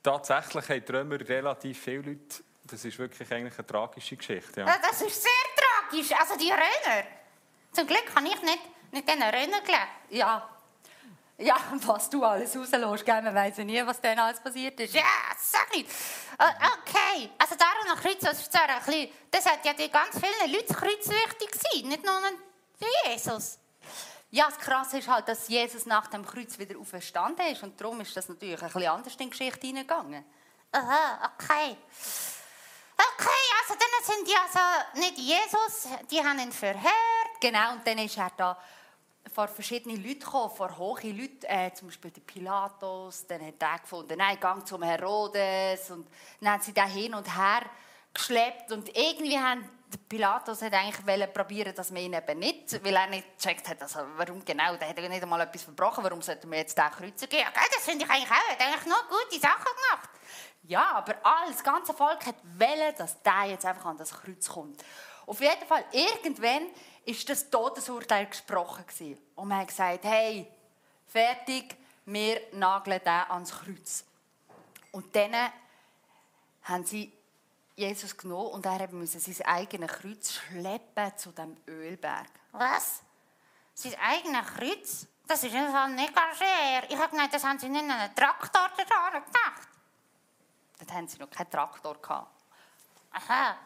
tatsächlich 0.02 0.70
haben 0.70 0.86
die 0.86 0.92
Römer 0.92 1.20
relativ 1.20 1.80
viele 1.84 2.02
Leute, 2.02 2.44
das 2.72 2.86
ist 2.86 2.98
wirklich 3.00 3.32
eigentlich 3.32 3.58
eine 3.58 3.68
tragische 3.68 4.16
Geschichte. 4.16 4.62
Ja. 4.62 4.68
Ja, 4.68 4.78
Das 4.82 5.02
ist 5.02 5.22
sehr 5.22 5.32
tragisch. 5.56 6.12
Also 6.20 6.36
die 6.38 6.52
Römer. 6.52 7.04
Zum 7.72 7.88
Glück 7.88 8.06
habe 8.16 8.28
ich 8.28 8.42
nicht 8.42 8.60
mit 8.92 9.08
diesen 9.08 9.22
Römern 9.24 9.64
gelebt. 9.64 9.88
Ja. 10.10 10.50
Ja, 11.42 11.56
was 11.86 12.10
du 12.10 12.22
alles 12.26 12.54
rauslässt, 12.54 13.06
gell? 13.06 13.22
man 13.22 13.34
weiss 13.34 13.56
ja 13.58 13.64
nie, 13.64 13.86
was 13.86 14.02
dann 14.02 14.20
alles 14.20 14.42
passiert 14.42 14.78
ist. 14.82 14.94
Ja, 14.94 15.04
sag 15.38 15.74
nicht. 15.74 15.90
Äh, 16.38 16.44
Okay, 16.82 17.30
also 17.38 17.56
darum 17.56 17.88
noch 17.88 18.02
Kreuz, 18.02 18.20
das 18.20 18.40
ist 18.42 18.52
zwar 18.52 18.68
ein 18.68 18.84
bisschen, 18.84 19.10
das 19.32 19.46
hat 19.46 19.64
ja 19.64 19.74
die 19.74 19.90
ganz 19.90 20.20
vielen 20.20 20.52
Leute 20.52 20.66
das 20.68 20.78
Kreuz 20.78 21.08
wichtig 21.08 21.52
gewesen, 21.52 21.88
nicht 21.88 22.04
nur 22.04 22.20
der 22.82 23.14
Jesus. 23.14 23.58
Ja, 24.32 24.46
das 24.48 24.58
Krasse 24.60 25.00
ist 25.00 25.08
halt, 25.08 25.28
dass 25.28 25.48
Jesus 25.48 25.86
nach 25.86 26.08
dem 26.08 26.26
Kreuz 26.26 26.60
wieder 26.60 26.78
auferstanden 26.78 27.46
ist 27.48 27.64
und 27.64 27.80
darum 27.80 28.02
ist 28.02 28.16
das 28.18 28.28
natürlich 28.28 28.62
ein 28.62 28.68
bisschen 28.68 28.90
anders 28.90 29.14
in 29.14 29.20
die 29.20 29.30
Geschichte 29.30 29.68
hineingegangen. 29.68 30.26
Aha, 30.72 31.32
okay. 31.34 31.78
Okay, 33.00 33.44
also 33.62 33.76
dann 33.80 34.16
sind 34.16 34.28
die 34.28 34.36
also 34.36 34.60
nicht 35.00 35.18
Jesus, 35.18 35.88
die 36.12 36.20
haben 36.20 36.40
ihn 36.40 36.52
verhört. 36.52 37.40
Genau, 37.40 37.74
und 37.74 37.88
dann 37.88 37.98
ist 38.00 38.18
er 38.18 38.32
da 38.36 38.58
vor 39.34 39.48
verschiedene 39.48 39.96
Leute 39.96 40.20
gekommen, 40.20 40.54
vor 40.56 40.78
hohe 40.78 41.12
Leute, 41.12 41.48
äh, 41.48 41.72
zum 41.74 41.88
Beispiel 41.88 42.12
der 42.12 42.22
Pilatus, 42.22 43.26
dann 43.28 43.46
hat 43.46 43.62
er 43.62 43.80
gefunden, 43.80 44.18
nein, 44.18 44.40
gang 44.40 44.68
zum 44.68 44.84
Herodes 44.84 45.92
und 45.92 46.08
dann 46.42 46.54
haben 46.54 46.62
sie 46.62 46.74
da 46.74 46.86
hin 46.86 47.14
und 47.14 47.26
her 47.38 47.62
geschleppt 48.14 48.72
und 48.72 48.90
irgendwie 48.98 49.38
haben 49.38 49.70
Pilatus 50.08 50.62
hat 50.62 50.74
eigentlich 50.74 51.34
probieren, 51.34 51.74
dass 51.74 51.90
man 51.92 52.04
ihn 52.04 52.14
eben 52.14 52.40
nicht, 52.40 52.84
weil 52.84 52.96
er 52.96 53.08
nicht 53.08 53.38
gecheckt 53.38 53.68
hat, 53.70 53.82
also 53.82 54.00
warum 54.18 54.44
genau, 54.44 54.76
der 54.76 54.90
hat 54.90 55.00
ja 55.00 55.10
nicht 55.10 55.24
einmal 55.24 55.42
etwas 55.42 55.64
verbrochen, 55.64 56.04
warum 56.04 56.22
sollten 56.22 56.50
wir 56.52 56.60
jetzt 56.60 56.78
den 56.78 56.92
kreuzen 56.92 57.30
gehen? 57.30 57.40
Ja, 57.40 57.52
das 57.54 57.86
finde 57.86 58.06
ich 58.06 58.12
eigentlich 58.12 58.30
auch, 58.30 58.50
er 58.50 58.52
hat 58.52 58.62
eigentlich 58.62 58.86
noch 58.86 59.08
gute 59.08 59.40
Sachen 59.40 59.64
gemacht. 59.64 60.10
Ja, 60.70 60.92
aber 60.92 61.16
all, 61.24 61.52
das 61.52 61.64
ganze 61.64 61.96
Volk 61.96 62.28
hat 62.28 62.36
wollen, 62.44 62.96
dass 62.96 63.20
der 63.24 63.46
jetzt 63.46 63.66
einfach 63.66 63.86
an 63.86 63.98
das 63.98 64.12
Kreuz 64.12 64.48
kommt. 64.48 64.86
Auf 65.26 65.42
jeden 65.42 65.66
Fall, 65.68 65.84
irgendwann 65.92 66.68
ist 67.06 67.28
das 67.28 67.50
Todesurteil 67.50 68.28
gesprochen 68.28 68.86
gewesen. 68.86 69.18
Und 69.34 69.48
man 69.48 69.62
hat 69.62 69.70
gesagt, 69.70 70.04
hey, 70.04 70.48
fertig, 71.08 71.76
wir 72.06 72.40
nageln 72.52 73.02
den 73.04 73.32
ans 73.32 73.52
Kreuz. 73.52 74.06
Und 74.92 75.16
dann 75.16 75.52
haben 76.66 76.86
sie 76.86 77.12
Jesus 77.76 78.16
genommen 78.16 78.52
und 78.52 78.66
er 78.68 78.92
musste 78.92 79.20
sein 79.20 79.48
eigenes 79.48 79.92
Kreuz 79.92 80.34
schleppen 80.34 81.18
zu 81.18 81.32
dem 81.32 81.58
Ölberg. 81.68 82.30
Was? 82.52 83.02
Sein 83.74 83.96
eigenes 84.00 84.46
Kreuz? 84.46 85.08
Das 85.26 85.44
ist 85.44 85.56
im 85.56 85.72
Fall 85.72 85.90
nicht 85.94 86.14
ganz 86.14 86.38
schwer. 86.38 86.84
Ich 86.90 86.96
habe 86.96 87.10
gemeint, 87.10 87.34
das 87.34 87.44
haben 87.44 87.58
sie 87.58 87.70
nicht 87.70 87.84
in 87.84 87.90
einen 87.90 88.14
Traktor 88.14 88.70
da 88.78 89.10
gedacht. 89.20 89.69
Dort 90.80 90.94
haben 90.94 91.08
sie 91.08 91.20
noch 91.20 91.30
keinen 91.30 91.50
Traktor. 91.52 91.98
Aha. 93.12 93.58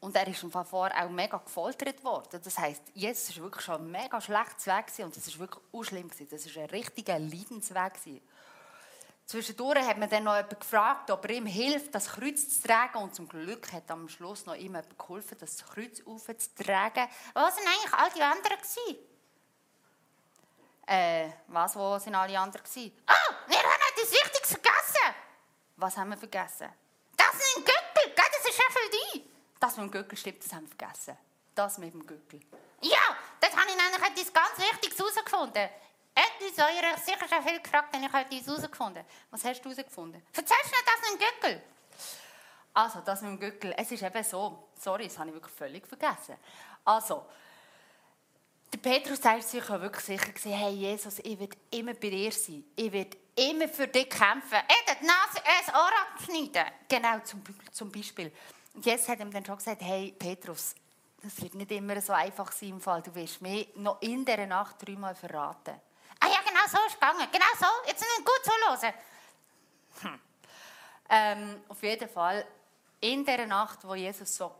Und 0.00 0.16
er 0.16 0.26
ist 0.26 0.42
im 0.42 0.50
Fall 0.50 0.64
vorher 0.64 1.04
auch 1.04 1.10
mega 1.10 1.38
gefoltert 1.38 2.02
worden. 2.04 2.40
Das 2.42 2.58
heisst, 2.58 2.82
Jesus 2.92 3.36
war 3.36 3.44
wirklich 3.44 3.64
schon 3.64 3.90
mega 3.90 4.20
schlechtes 4.20 4.66
Weg 4.66 4.86
und 4.98 5.16
das 5.16 5.32
war 5.32 5.38
wirklich 5.40 5.64
auch 5.72 5.82
schlimm. 5.82 6.08
gewesen. 6.08 6.28
Das 6.30 6.54
war 6.54 6.62
ein 6.62 6.70
richtiger 6.70 7.18
Leidensweg. 7.18 7.92
Zwischendurch 9.26 9.86
hat 9.86 9.96
man 9.96 10.10
dann 10.10 10.24
noch 10.24 10.36
jemanden 10.36 10.58
gefragt, 10.58 11.10
ob 11.10 11.24
er 11.24 11.30
ihm 11.30 11.46
hilft, 11.46 11.94
das 11.94 12.08
Kreuz 12.08 12.48
zu 12.50 12.68
tragen. 12.68 12.98
Und 12.98 13.14
zum 13.14 13.26
Glück 13.26 13.72
hat 13.72 13.90
am 13.90 14.08
Schluss 14.08 14.44
noch 14.44 14.54
ihm 14.54 14.62
jemand 14.74 14.98
geholfen, 14.98 15.38
das 15.38 15.64
Kreuz 15.64 16.02
aufzutragen. 16.04 17.08
Wo 17.32 17.40
sind 17.50 17.66
eigentlich 17.66 17.94
all 17.94 18.10
die 18.10 18.22
anderen? 18.22 18.58
Äh, 20.86 21.30
was, 21.46 21.76
wo 21.76 21.98
sind 21.98 22.14
alle 22.14 22.38
anderen? 22.38 22.66
Ah, 23.06 23.14
wir 23.46 23.56
haben 23.56 23.80
etwas 23.96 24.12
Wichtiges 24.12 24.50
vergessen. 24.50 25.14
Was 25.76 25.96
haben 25.96 26.10
wir 26.10 26.16
vergessen? 26.16 26.68
Das 27.16 27.34
ist 27.34 27.56
ein 27.56 27.64
Göppel, 27.64 28.14
gell? 28.14 28.24
das 28.32 28.50
ist 28.50 28.58
ja 28.58 28.64
für 28.70 28.90
dich. 28.90 29.24
Das 29.60 29.76
mit 29.76 29.86
dem 29.86 29.90
Göckel 29.90 30.18
stimmt, 30.18 30.44
das 30.44 30.52
haben 30.52 30.68
wir 30.68 30.76
vergessen. 30.76 31.16
Das 31.54 31.78
mit 31.78 31.92
dem 31.92 32.06
Göckel. 32.06 32.40
Ja, 32.82 33.16
das 33.40 33.52
habe 33.52 33.68
ich 33.68 33.76
nämlich 33.76 34.10
etwas 34.10 34.32
ganz 34.32 34.58
Wichtiges 34.58 34.98
herausgefunden. 34.98 35.68
Etwas, 36.14 36.58
was 36.58 36.70
ihr 36.74 36.98
sicher 36.98 37.28
schon 37.28 37.42
viel 37.42 37.60
gefragt 37.60 37.88
habt, 37.92 37.96
ich 37.96 38.14
etwas 38.14 38.46
herausgefunden. 38.46 39.04
Was 39.30 39.44
hast 39.44 39.60
du 39.64 39.70
herausgefunden? 39.70 40.22
Erzählst 40.32 40.66
du 40.66 40.76
das 40.84 41.10
mit 41.10 41.20
dem 41.20 41.26
Göppel? 41.26 41.62
Also, 42.74 43.00
das 43.00 43.22
mit 43.22 43.30
dem 43.30 43.40
Gückel. 43.40 43.74
Es 43.76 43.90
ist 43.90 44.02
eben 44.02 44.24
so, 44.24 44.68
sorry, 44.78 45.06
das 45.06 45.18
habe 45.18 45.28
ich 45.28 45.34
wirklich 45.34 45.54
völlig 45.54 45.86
vergessen. 45.86 46.36
Also, 46.84 47.24
der 48.74 48.90
Petrus 48.90 49.22
sagt 49.22 49.44
sich 49.44 49.68
ja 49.68 49.80
wirklich 49.80 50.04
sicher, 50.04 50.32
gewesen, 50.32 50.52
hey 50.52 50.72
Jesus, 50.72 51.20
ich 51.20 51.38
werde 51.38 51.56
immer 51.70 51.94
bei 51.94 52.10
dir 52.10 52.32
sein. 52.32 52.64
Ich 52.74 52.90
werde 52.90 53.16
immer 53.36 53.68
für 53.68 53.86
dich 53.86 54.10
kämpfen. 54.10 54.58
Eben, 54.58 54.98
die 55.00 55.06
Nase, 55.06 55.40
das 55.44 55.72
Ohr 55.72 55.90
abschneiden. 56.10 56.72
Genau, 56.88 57.20
zum, 57.20 57.42
zum 57.70 57.92
Beispiel. 57.92 58.32
Und 58.74 58.84
Jesus 58.84 59.08
hat 59.08 59.20
ihm 59.20 59.30
dann 59.30 59.44
schon 59.44 59.56
gesagt, 59.56 59.80
hey 59.82 60.12
Petrus, 60.18 60.74
das 61.22 61.40
wird 61.40 61.54
nicht 61.54 61.70
immer 61.70 62.00
so 62.00 62.12
einfach 62.14 62.50
sein 62.50 62.70
im 62.70 62.80
Fall. 62.80 63.00
Du 63.00 63.14
wirst 63.14 63.40
mich 63.40 63.68
noch 63.76 64.02
in 64.02 64.24
dieser 64.24 64.46
Nacht 64.46 64.76
dreimal 64.84 65.14
verraten. 65.14 65.74
Ah 66.18 66.26
ja, 66.26 66.40
genau 66.44 66.66
so 66.66 66.78
ist 66.78 66.94
es 66.94 66.94
gegangen. 66.94 67.28
Genau 67.30 67.44
so. 67.56 67.66
Jetzt 67.88 68.00
nicht 68.00 68.26
gut 68.26 68.40
zuhören. 68.42 68.94
Ähm, 71.10 71.62
auf 71.68 71.82
jeden 71.82 72.08
Fall, 72.08 72.46
in 72.98 73.24
dieser 73.24 73.46
Nacht, 73.46 73.86
wo 73.86 73.94
Jesus 73.94 74.34
so 74.34 74.50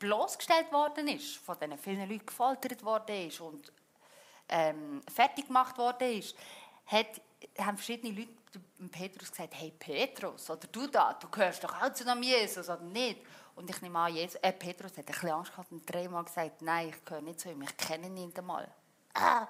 bloßgestellt 0.00 0.72
worden 0.72 1.06
ist, 1.06 1.36
von 1.36 1.56
diesen 1.58 1.78
vielen 1.78 2.08
Leuten 2.08 2.26
gefoltert 2.26 2.82
worden 2.84 3.28
ist 3.28 3.40
und 3.40 3.72
ähm, 4.48 5.00
fertig 5.12 5.46
gemacht 5.46 5.78
worden 5.78 6.18
ist, 6.18 6.36
hat, 6.86 7.20
haben 7.58 7.76
verschiedene 7.76 8.18
Leute 8.18 8.32
dem 8.80 8.90
Petrus 8.90 9.30
gesagt, 9.30 9.54
hey 9.54 9.72
Petrus, 9.78 10.50
oder 10.50 10.66
du 10.66 10.88
da, 10.88 11.12
du 11.12 11.28
gehörst 11.28 11.62
doch 11.62 11.80
auch 11.80 11.92
zu 11.92 12.04
dem 12.04 12.22
Jesus, 12.22 12.68
oder 12.68 12.80
nicht? 12.80 13.20
Und 13.54 13.70
ich 13.70 13.80
nehme 13.82 13.98
an, 13.98 14.12
Jesus, 14.12 14.36
äh, 14.36 14.52
Petrus 14.52 14.92
hat 14.92 14.98
ein 14.98 15.04
bisschen 15.04 15.30
Angst 15.30 15.52
gehabt 15.52 15.70
und 15.70 15.92
dreimal 15.92 16.24
gesagt, 16.24 16.62
nein, 16.62 16.88
ich 16.88 17.04
gehöre 17.04 17.22
nicht 17.22 17.38
zu 17.38 17.50
ihm, 17.50 17.62
ich 17.62 17.76
kenne 17.76 18.06
ihn 18.06 18.14
nicht 18.14 18.38
einmal. 18.38 18.68
Ah, 19.14 19.46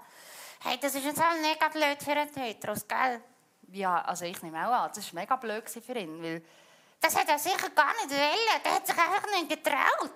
hey, 0.64 0.78
das 0.80 0.94
ist 0.94 1.04
jetzt 1.04 1.20
auch 1.20 1.34
mega 1.40 1.68
blöd 1.68 2.02
für 2.02 2.12
einen 2.12 2.30
Petrus, 2.30 2.86
gell? 2.86 3.22
Ja, 3.72 4.02
also 4.02 4.24
ich 4.24 4.42
nehme 4.42 4.66
auch 4.66 4.72
an, 4.72 4.90
das 4.94 5.14
war 5.14 5.22
mega 5.22 5.36
blöd 5.36 5.70
für 5.70 5.96
ihn, 5.96 6.22
weil, 6.22 6.42
Das 7.00 7.16
hat 7.16 7.28
er 7.28 7.38
sicher 7.38 7.70
gar 7.70 7.94
nicht 7.94 8.10
wollen. 8.10 8.62
Der 8.64 8.74
hat 8.74 8.86
sich 8.86 8.98
einfach 8.98 9.26
nicht 9.32 9.48
getraut. 9.48 10.12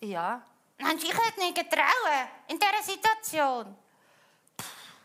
Ja, 0.00 0.42
Mensch, 0.78 1.04
ich 1.04 1.12
hätte 1.12 1.40
nicht 1.40 1.54
getrauen 1.56 2.28
in 2.48 2.58
dieser 2.58 2.82
Situation. 2.82 3.76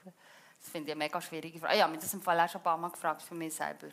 Das 0.01 0.69
finde 0.71 0.89
ich 0.89 0.95
eine 0.95 1.03
mega 1.05 1.21
schwierige 1.21 1.59
Frage. 1.59 1.75
Ich 1.75 1.81
habe 1.81 1.91
mich 1.91 2.01
das 2.01 2.13
im 2.13 2.21
Fall 2.21 2.39
auch 2.39 2.49
schon 2.49 2.61
ein 2.61 2.63
paar 2.63 2.77
Mal 2.77 2.91
gefragt 2.91 3.21
für 3.21 3.35
mich 3.35 3.53
selber. 3.53 3.87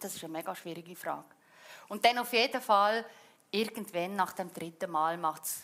Das 0.00 0.14
ist 0.14 0.22
eine 0.24 0.32
mega 0.32 0.54
schwierige 0.54 0.94
Frage. 0.96 1.24
Und 1.88 2.04
dann 2.04 2.18
auf 2.18 2.32
jeden 2.32 2.60
Fall, 2.60 3.04
irgendwann 3.50 4.16
nach 4.16 4.32
dem 4.32 4.52
dritten 4.52 4.90
Mal 4.90 5.16
macht 5.16 5.44
es! 5.44 5.62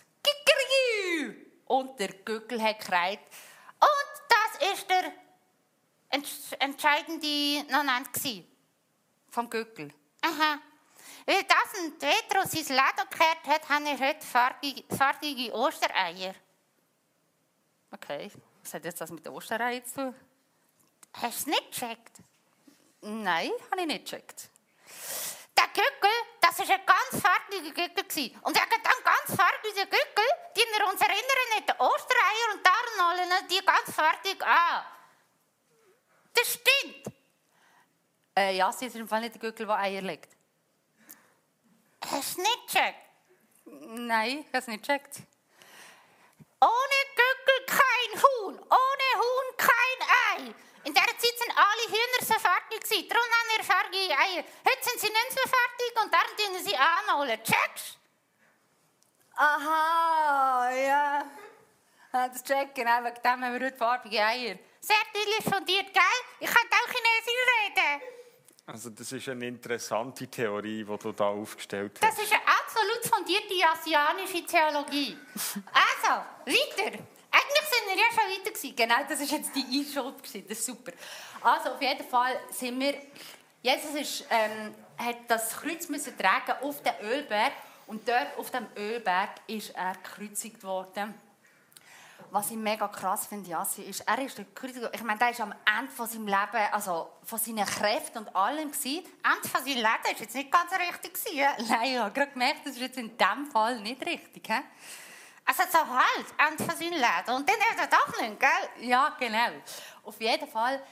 Und 1.66 1.98
der 1.98 2.08
Gückel 2.12 2.62
hat 2.62 2.80
gekreit, 2.80 3.20
Und 3.80 4.22
das 4.28 4.72
ist 4.74 4.90
der 4.90 5.12
entsch- 6.10 6.54
entscheidende 6.60 7.64
Moment. 7.72 8.08
Vom 9.30 9.48
Gückel. 9.48 9.92
Aha. 10.20 10.58
Weil 11.26 11.44
das 11.44 11.80
ein 11.80 11.98
Petrus 11.98 12.50
sein 12.50 12.76
Leben 12.76 13.08
gekehrt 13.10 13.46
hat, 13.46 13.68
haben 13.68 13.84
wir 13.84 13.98
heute 13.98 14.26
farbige, 14.26 14.84
farbige 14.96 15.52
Ostereier. 15.54 16.34
Okay. 17.90 18.30
Was 18.62 18.74
hat 18.74 18.84
jetzt 18.84 19.00
das 19.00 19.10
mit 19.10 19.24
der 19.24 19.32
Osterei 19.32 19.80
zu 19.80 19.94
tun? 19.94 20.14
Hast 21.14 21.22
du 21.22 21.28
es 21.28 21.46
nicht 21.46 21.72
gecheckt? 21.72 22.18
Nein, 23.02 23.50
habe 23.70 23.80
ich 23.82 23.86
nicht 23.86 24.04
gecheckt. 24.04 24.48
Der 25.58 25.66
Gückel, 25.68 26.10
das 26.40 26.58
war 26.58 26.70
ein 26.70 26.86
ganz 26.86 27.22
farbiger 27.22 27.70
Gückel. 27.70 28.30
Und 28.42 28.56
wegen 28.56 28.70
dem 28.70 29.04
ganz 29.04 29.36
farbigen 29.36 29.90
Gückel, 29.90 30.24
die 30.56 30.60
wir 30.60 30.86
uns 30.88 31.00
erinnern 31.00 31.56
an 31.56 31.64
die 31.66 31.80
Ostereier 31.80 32.54
und 32.54 32.64
darum 32.64 33.10
holen 33.10 33.48
die 33.50 33.64
ganz 33.64 33.94
farbig 33.94 34.42
an. 34.42 34.84
Das 36.32 36.52
stimmt. 36.54 37.14
Äh, 38.36 38.56
ja, 38.56 38.72
sie 38.72 38.86
ist 38.86 38.96
im 38.96 39.08
Fall 39.08 39.20
nicht 39.20 39.34
der 39.34 39.40
Gückel, 39.40 39.66
der 39.66 39.76
Eier 39.76 40.00
legt. 40.00 40.34
Hast 42.10 42.36
du 42.36 42.42
nicht 42.42 42.66
gecheckt? 42.66 42.98
Nein, 43.64 44.38
ich 44.40 44.46
habe 44.48 44.58
es 44.58 44.66
nicht 44.66 44.82
gecheckt. 44.86 45.16
Ohne 46.60 46.98
Gückel 47.16 47.66
kein 47.66 48.22
Huhn, 48.22 48.54
ohne 48.58 49.08
Huhn 49.20 49.56
kein 49.56 50.08
Ei. 50.38 50.54
In 50.84 50.92
dieser 50.94 51.06
Zeit 51.06 51.38
sind 51.38 51.56
alle 51.56 51.88
Hühner 51.88 52.20
so 52.26 52.34
fertig 52.34 52.80
gewesen. 52.82 53.08
Darum 53.08 53.24
haben 53.24 53.56
wir 53.56 53.64
farbige 53.64 54.18
Eier. 54.18 54.44
Heute 54.68 54.82
sind 54.82 55.00
sie 55.00 55.08
nicht 55.08 55.30
so 55.30 55.48
fertig 55.48 56.02
und 56.02 56.12
darum 56.12 56.36
tun 56.36 56.64
sie 56.64 56.76
anholen. 56.76 57.40
Checkst? 57.42 57.98
Aha, 59.36 60.70
ja. 60.72 61.24
Ah, 62.12 62.28
Das 62.28 62.42
checken, 62.44 62.74
genau, 62.74 63.02
wegen 63.04 63.22
dem 63.22 63.30
haben 63.44 63.58
wir 63.58 63.66
heute 63.66 63.76
farbige 63.76 64.20
Eier. 64.22 64.58
Sehr 64.80 64.96
idyllisch 65.14 65.44
fundiert, 65.44 65.92
gell? 65.92 66.02
Ich 66.40 66.50
kann 66.50 66.66
auch 66.68 66.88
Chinesisch 66.92 67.46
reden. 67.64 68.02
Also 68.72 68.88
das 68.88 69.12
ist 69.12 69.28
eine 69.28 69.46
interessante 69.46 70.26
Theorie, 70.28 70.82
die 70.82 70.98
du 70.98 71.12
da 71.12 71.26
aufgestellt 71.28 71.98
Das 72.00 72.12
hast. 72.12 72.22
ist 72.22 72.32
eine 72.32 72.40
absolut 72.42 73.04
fundierte 73.14 73.54
asiatische 73.70 74.46
Theologie. 74.46 75.16
Also, 75.72 76.22
weiter. 76.46 76.98
Eigentlich 77.30 77.68
sind 77.68 77.86
wir 77.86 77.96
ja 77.96 78.08
schon 78.10 78.30
weiter 78.30 78.50
gewesen. 78.50 78.74
Genau, 78.76 78.94
das 79.08 79.20
ist 79.20 79.30
jetzt 79.32 79.50
die 79.54 79.78
Einschub, 79.78 80.22
gewesen, 80.22 80.44
das 80.48 80.58
ist 80.58 80.66
super. 80.66 80.92
Also 81.42 81.70
auf 81.70 81.82
jeden 81.82 82.06
Fall 82.08 82.40
sind 82.50 82.80
wir, 82.80 82.94
Jesus 83.62 83.94
ist, 83.94 84.24
ähm, 84.30 84.74
hat 84.98 85.16
das 85.28 85.50
Kreuz 85.50 85.88
müssen 85.90 86.16
tragen 86.16 86.52
auf 86.62 86.82
den 86.82 86.94
Ölberg 87.02 87.52
und 87.86 88.06
dort 88.08 88.38
auf 88.38 88.50
dem 88.50 88.66
Ölberg 88.76 89.30
ist 89.48 89.70
er 89.74 89.94
gekreuzigt 90.02 90.62
worden. 90.62 91.14
Was 92.32 92.50
ich 92.50 92.56
mega 92.56 92.88
krass 92.88 93.26
finde, 93.26 93.50
Jassi, 93.50 93.82
ist, 93.82 94.08
er 94.08 94.18
ist 94.18 94.38
der 94.38 94.46
gekreuzigt, 94.46 94.88
ich 94.90 95.02
meine, 95.02 95.18
der 95.18 95.32
ist 95.32 95.40
am 95.42 95.52
Ende 95.78 95.92
von 95.92 96.08
seinem 96.08 96.26
Leben, 96.26 96.72
also 96.72 97.10
von 97.22 97.38
seinen 97.38 97.66
Kräften 97.66 98.20
und 98.20 98.34
allem 98.34 98.72
gewesen. 98.72 99.04
Ende 99.22 99.48
von 99.48 99.62
seinem 99.62 99.76
Leben 99.76 99.84
war 99.84 100.18
jetzt 100.18 100.34
nicht 100.34 100.50
ganz 100.50 100.72
richtig. 100.72 101.12
gewesen? 101.12 101.68
Nein, 101.68 101.92
ich 101.92 101.98
habe 101.98 102.10
gerade 102.10 102.30
gemerkt, 102.30 102.60
das 102.64 102.72
ist 102.72 102.80
jetzt 102.80 102.96
in 102.96 103.18
diesem 103.18 103.50
Fall 103.52 103.80
nicht 103.82 104.00
richtig. 104.06 104.46
He? 104.46 104.60
Also 105.44 105.62
so 105.70 105.78
halt, 105.78 106.26
Ende 106.38 106.64
von 106.64 106.74
seinem 106.74 106.94
Leben. 106.94 107.36
Und 107.36 107.46
dann 107.46 107.56
ist 107.56 107.78
er 107.78 107.86
doch 107.88 108.20
nicht, 108.22 108.40
gell? 108.40 108.88
Ja, 108.88 109.14
genau. 109.18 109.50
Auf 110.02 110.18
jeden 110.18 110.48
Fall, 110.48 110.82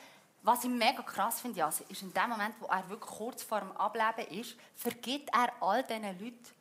was 0.42 0.62
ich 0.64 0.70
mega 0.70 1.02
krass 1.02 1.40
finde, 1.40 1.58
Jasi, 1.58 1.84
ist 1.88 2.02
in 2.02 2.12
dem 2.12 2.28
Moment, 2.28 2.54
wo 2.60 2.66
er 2.66 2.86
wirklich 2.90 3.10
kurz 3.10 3.42
vor 3.42 3.60
dem 3.60 3.72
Ableben 3.78 4.28
ist, 4.38 4.56
vergibt 4.76 5.30
er 5.32 5.50
all 5.62 5.82
diesen 5.84 6.02
Leuten. 6.02 6.59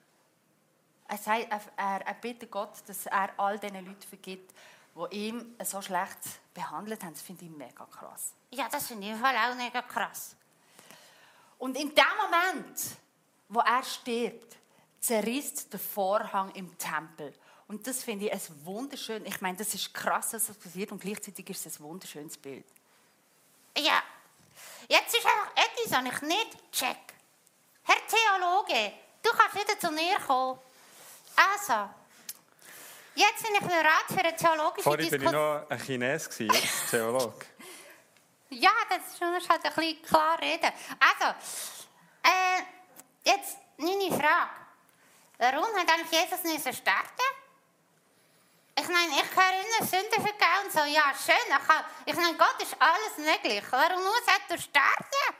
Er, 1.10 1.18
sagt, 1.18 1.52
er, 1.52 1.62
er, 1.76 2.02
er 2.06 2.14
bittet 2.14 2.52
Gott, 2.52 2.72
dass 2.86 3.08
er 3.08 3.32
all 3.38 3.58
diesen 3.58 3.84
Leuten 3.84 4.08
vergibt, 4.08 4.54
die 4.96 5.16
ihm 5.16 5.56
so 5.64 5.82
schlecht 5.82 6.20
behandelt 6.54 7.04
haben. 7.04 7.14
Das 7.14 7.24
finde 7.24 7.46
ich 7.46 7.52
mega 7.52 7.86
krass. 7.86 8.34
Ja, 8.52 8.70
das 8.70 8.88
finde 8.88 9.08
ich 9.08 9.14
im 9.14 9.20
Fall 9.20 9.36
auch 9.36 9.56
mega 9.56 9.82
krass. 9.82 10.36
Und 11.58 11.76
in 11.78 11.94
dem 11.94 12.06
Moment, 12.22 12.80
wo 13.50 13.60
er 13.60 13.84
stirbt, 13.84 14.56
zerrisst 15.00 15.74
der 15.74 15.80
Vorhang 15.80 16.52
im 16.52 16.78
Tempel. 16.78 17.34
Und 17.68 17.86
das 17.86 18.04
finde 18.04 18.28
ich 18.28 18.34
ein 18.34 18.66
wunderschön. 18.66 19.26
Ich 19.26 19.42
meine, 19.42 19.58
das 19.58 19.74
ist 19.74 19.94
krass, 19.94 20.30
das 20.30 20.48
passiert 20.58 20.92
und 20.92 21.02
gleichzeitig 21.02 21.50
ist 21.50 21.66
es 21.66 21.80
ein 21.80 21.84
wunderschönes 21.84 22.38
Bild. 22.38 22.66
Ja. 23.78 24.02
Jetzt 24.88 25.16
ist 25.16 25.26
einfach 25.26 25.52
etwas, 25.56 25.92
was 25.92 26.14
ich 26.14 26.22
nicht 26.28 26.72
check. 26.72 26.98
Herr 27.84 27.98
Theologe, 28.08 28.94
du 29.24 29.30
kannst 29.32 29.56
wieder 29.56 29.80
zu 29.80 29.92
mir 29.92 30.18
kommen. 30.20 30.60
Also, 31.40 31.90
jetzt 33.16 33.44
bin 33.44 33.54
ich 33.54 33.62
bereit 33.62 34.08
für 34.08 34.20
eine 34.20 34.36
theologische 34.36 34.84
Vorhin 34.84 35.10
bin 35.10 35.22
ich 35.22 35.30
Diskussion. 35.30 35.62
noch 35.62 35.70
ein 35.70 35.80
Chines, 35.80 36.30
jetzt 36.38 36.90
Theologe. 36.92 37.46
Ja, 38.52 38.72
das 38.90 39.10
ist 39.10 39.20
schon 39.20 39.28
halt 39.32 39.64
ein 39.64 39.74
bisschen 39.76 40.02
klar 40.02 40.42
reden. 40.42 40.72
Also, 41.00 41.36
äh, 42.24 42.64
jetzt 43.24 43.58
meine 43.78 44.10
Frage. 44.10 44.50
Warum 45.38 45.66
hat 45.76 45.88
eigentlich 45.88 46.12
Jesus 46.12 46.44
müssen 46.44 46.74
sterben? 46.74 47.30
Ich 48.76 48.88
meine, 48.88 49.12
ich 49.22 49.32
kann 49.36 49.54
erinnern, 49.54 49.88
Sünden 49.88 50.12
vergeben 50.20 50.66
und 50.66 50.72
so. 50.72 50.80
Ja, 50.80 51.14
schön. 51.14 51.36
Ich, 51.48 51.68
kann, 51.68 51.86
ich 52.08 52.16
meine, 52.16 52.38
Gott 52.38 52.56
ist 52.60 52.76
alles 52.80 53.18
möglich. 53.18 53.64
Warum 53.70 54.02
muss 54.02 54.24
er 54.26 54.58
sterben? 54.58 55.36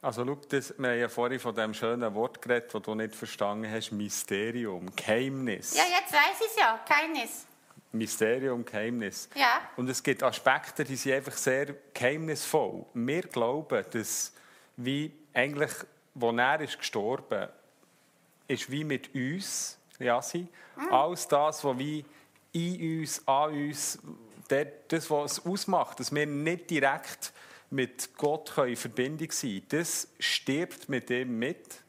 Also 0.00 0.24
schau, 0.24 0.36
das, 0.48 0.74
wir 0.78 0.90
haben 0.90 0.98
ja 1.00 1.08
vorhin 1.08 1.40
von 1.40 1.54
dem 1.54 1.74
schönen 1.74 2.14
Wort 2.14 2.40
geredet, 2.40 2.72
das 2.72 2.82
du 2.82 2.94
nicht 2.94 3.16
verstanden 3.16 3.70
hast, 3.70 3.90
Mysterium, 3.90 4.94
Geheimnis. 4.94 5.76
Ja, 5.76 5.82
jetzt 5.82 6.12
weiß 6.12 6.40
ich 6.40 6.46
es 6.46 6.56
ja. 6.56 6.78
Keines. 6.88 7.46
Mysterium, 7.90 8.64
Geheimnis. 8.64 9.28
Ja. 9.34 9.60
Und 9.76 9.88
es 9.88 10.00
gibt 10.00 10.22
Aspekte, 10.22 10.84
die 10.84 10.94
sind 10.94 11.14
einfach 11.14 11.36
sehr 11.36 11.74
geheimnisvoll. 11.92 12.84
Wir 12.94 13.22
glauben, 13.22 13.84
dass 13.90 14.32
wie 14.76 15.10
eigentlich, 15.34 15.72
wo 16.14 16.30
er 16.30 16.60
ist 16.60 16.78
gestorben, 16.78 17.48
ist 18.46 18.70
wie 18.70 18.84
mit 18.84 19.12
uns, 19.14 19.78
Jassi, 19.98 20.46
alles 20.90 21.26
das, 21.26 21.64
was 21.64 21.78
wie 21.78 22.04
in 22.52 23.00
uns, 23.00 23.26
an 23.26 23.50
uns, 23.50 23.98
das, 24.46 25.10
was 25.10 25.32
es 25.32 25.46
ausmacht, 25.46 25.98
dass 25.98 26.14
wir 26.14 26.24
nicht 26.24 26.70
direkt 26.70 27.32
mit 27.70 28.16
Gott 28.16 28.56
in 28.58 28.76
Verbindung 28.76 29.30
sein 29.30 29.50
können, 29.50 29.82
das 29.82 30.08
stirbt 30.18 30.88
mit 30.88 31.10
ihm 31.10 31.38
mit. 31.38 31.82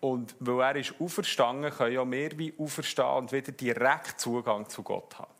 Und 0.00 0.36
weil 0.38 0.76
er 0.76 0.80
ist 0.80 0.94
auferstanden, 1.00 1.72
können 1.72 1.94
ja 1.94 2.10
wir 2.10 2.38
wie 2.38 2.54
auferstehen 2.58 3.08
und 3.08 3.32
wieder 3.32 3.52
direkt 3.52 4.20
Zugang 4.20 4.68
zu 4.68 4.82
Gott 4.82 5.18
haben. 5.18 5.32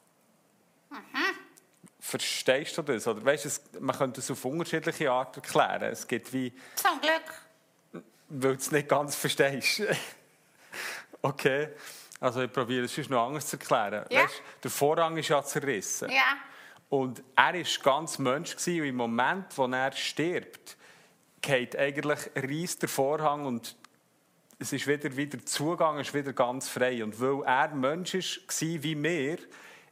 Verstehst 2.00 2.78
du 2.78 2.82
das? 2.82 3.06
Oder 3.06 3.24
weißt, 3.24 3.74
du, 3.74 3.80
man 3.80 3.96
könnte 3.96 4.20
es 4.20 4.30
auf 4.30 4.44
unterschiedliche 4.44 5.10
Arten 5.10 5.40
erklären. 5.40 5.92
Es 5.92 6.06
gibt 6.06 6.32
wie, 6.32 6.52
Zum 6.76 7.00
Glück. 7.00 8.02
weil 8.28 8.52
du 8.52 8.58
es 8.58 8.70
nicht 8.70 8.88
ganz 8.88 9.14
verstehst. 9.14 9.82
okay, 11.22 11.68
also 12.20 12.42
ich 12.42 12.52
probiere 12.52 12.84
es 12.84 13.08
noch 13.08 13.26
anders 13.26 13.46
zu 13.46 13.56
erklären. 13.56 14.06
Ja. 14.10 14.22
Weißt, 14.22 14.42
der 14.62 14.70
Vorhang 14.70 15.16
ist 15.16 15.28
ja 15.28 15.42
zerrissen. 15.42 16.08
Ja. 16.10 16.36
Und 16.88 17.22
er 17.34 17.54
war 17.54 17.82
ganz 17.82 18.18
Mensch 18.18 18.56
gewesen, 18.56 18.80
und 18.80 18.86
im 18.86 18.96
Moment, 18.96 19.46
wo 19.56 19.66
er 19.66 19.92
stirbt, 19.92 20.76
geht 21.40 21.76
eigentlich 21.76 22.18
reißt 22.34 22.82
der 22.82 22.88
Vorhang 22.88 23.46
und 23.46 23.76
es 24.58 24.72
ist 24.72 24.86
wieder, 24.86 25.14
wieder 25.16 25.44
Zugang 25.44 25.98
ist 25.98 26.14
wieder 26.14 26.32
ganz 26.32 26.68
frei. 26.68 27.04
Und 27.04 27.20
weil 27.20 27.42
er 27.44 27.74
Mensch 27.74 28.14
war 28.14 28.82
wie 28.82 29.02
wir, 29.02 29.38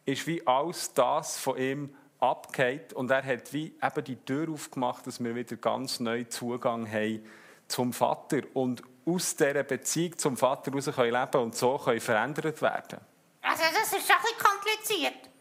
ist 0.05 0.27
wie 0.27 0.47
alles 0.47 0.93
das 0.95 1.39
von 1.39 1.59
ihm 1.59 1.95
abgeht 2.19 2.93
und 2.93 3.11
er 3.11 3.25
hat 3.25 3.53
wie 3.53 3.77
eben 3.83 4.05
die 4.05 4.17
Tür 4.17 4.51
aufgemacht, 4.51 5.07
dass 5.07 5.23
wir 5.23 5.35
wieder 5.35 5.57
ganz 5.57 6.01
neu 6.01 6.25
Zugang 6.25 6.91
haben 6.91 7.25
zum 7.69 7.93
Vater 7.93 8.43
und 8.55 8.83
aus 9.07 9.37
dieser 9.37 9.63
Beziehung 9.63 10.17
zum 10.17 10.37
Vater 10.37 10.71
heraus 10.71 10.87
können 10.95 11.13
leben 11.13 11.43
und 11.43 11.55
so 11.55 11.77
können 11.77 12.01
verändert 12.01 12.63
werden. 12.63 13.01
Also, 13.43 13.63
das 13.63 13.93
ist 13.93 14.11
ein 14.11 14.17
bisschen 14.23 14.39
kompliziert. 14.39 15.34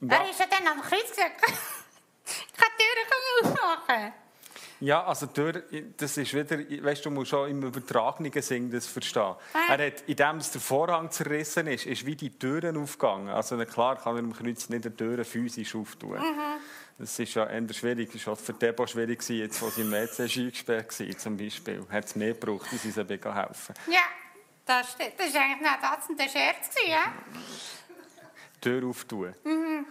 Ja. 0.00 0.16
Er 0.16 0.30
ist 0.30 0.38
ja 0.38 0.46
dann 0.46 0.66
am 0.66 0.80
Kreuz 0.80 1.08
gesagt, 1.08 1.42
ich 2.26 2.56
kann 2.56 2.68
die 2.78 3.42
Türen 3.42 3.58
aufmachen. 3.58 4.12
Ja, 4.80 5.04
also 5.04 5.26
durch, 5.26 5.56
das 5.96 6.16
ist 6.16 6.32
wieder, 6.34 6.56
weißt 6.56 7.04
du, 7.04 7.08
du 7.08 7.14
musst 7.16 7.30
schon 7.30 7.50
im 7.50 7.62
übertragenen 7.64 8.30
Sinn 8.40 8.70
das 8.70 8.86
verstehen. 8.86 9.34
Ah. 9.52 9.74
Er 9.74 9.86
hat, 9.88 10.02
indem 10.06 10.36
es 10.36 10.52
der 10.52 10.60
Vorhang 10.60 11.10
zerrissen 11.10 11.66
ist, 11.66 11.86
ist 11.86 12.06
wie 12.06 12.14
die 12.14 12.30
Türen 12.38 12.76
aufgegangen. 12.76 13.28
Also 13.28 13.56
klar 13.64 13.96
kann 13.96 14.14
er 14.14 14.20
im 14.20 14.32
Kreuz 14.32 14.68
nicht 14.68 14.84
die 14.84 14.90
Türen 14.90 15.24
physisch 15.24 15.74
auftun. 15.74 16.18
Mhm. 16.18 16.60
Das 16.98 17.18
ist 17.18 17.34
ja 17.34 17.46
eher 17.46 17.74
schwierig. 17.74 18.10
Das 18.12 18.24
war 18.26 18.34
auch 18.34 18.38
für 18.38 18.52
Debo 18.52 18.86
schwierig, 18.86 19.28
jetzt, 19.28 19.60
wo 19.62 19.68
sie 19.68 19.82
im 19.82 19.90
WC 19.90 20.22
eingesperrt 20.22 21.00
war, 21.00 21.18
zum 21.18 21.36
Beispiel. 21.36 21.86
Hat 21.90 22.04
es 22.04 22.14
mehr 22.14 22.34
gebraucht, 22.34 22.72
dass 22.72 22.82
sie 22.82 22.92
helfen 22.92 23.74
Ja, 23.88 24.02
das 24.64 24.92
stimmt. 24.92 25.14
Das 25.16 25.34
war 25.34 25.42
eigentlich 25.42 25.60
noch 25.60 25.80
das 25.80 26.08
ein 26.08 26.28
Scherz, 26.28 26.74
ja? 26.86 27.12
Tür 28.60 28.86
auftun. 28.86 29.34
Mhm. 29.44 29.86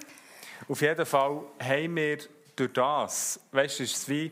Auf 0.67 0.82
jeden 0.82 1.06
Fall 1.06 1.41
haben 1.60 1.95
wir 1.95 2.17
durch 2.56 2.73
das, 2.73 3.39
weißt 3.51 3.80
du, 3.80 3.84
es 3.84 3.91
ist 3.93 4.10
wie 4.10 4.32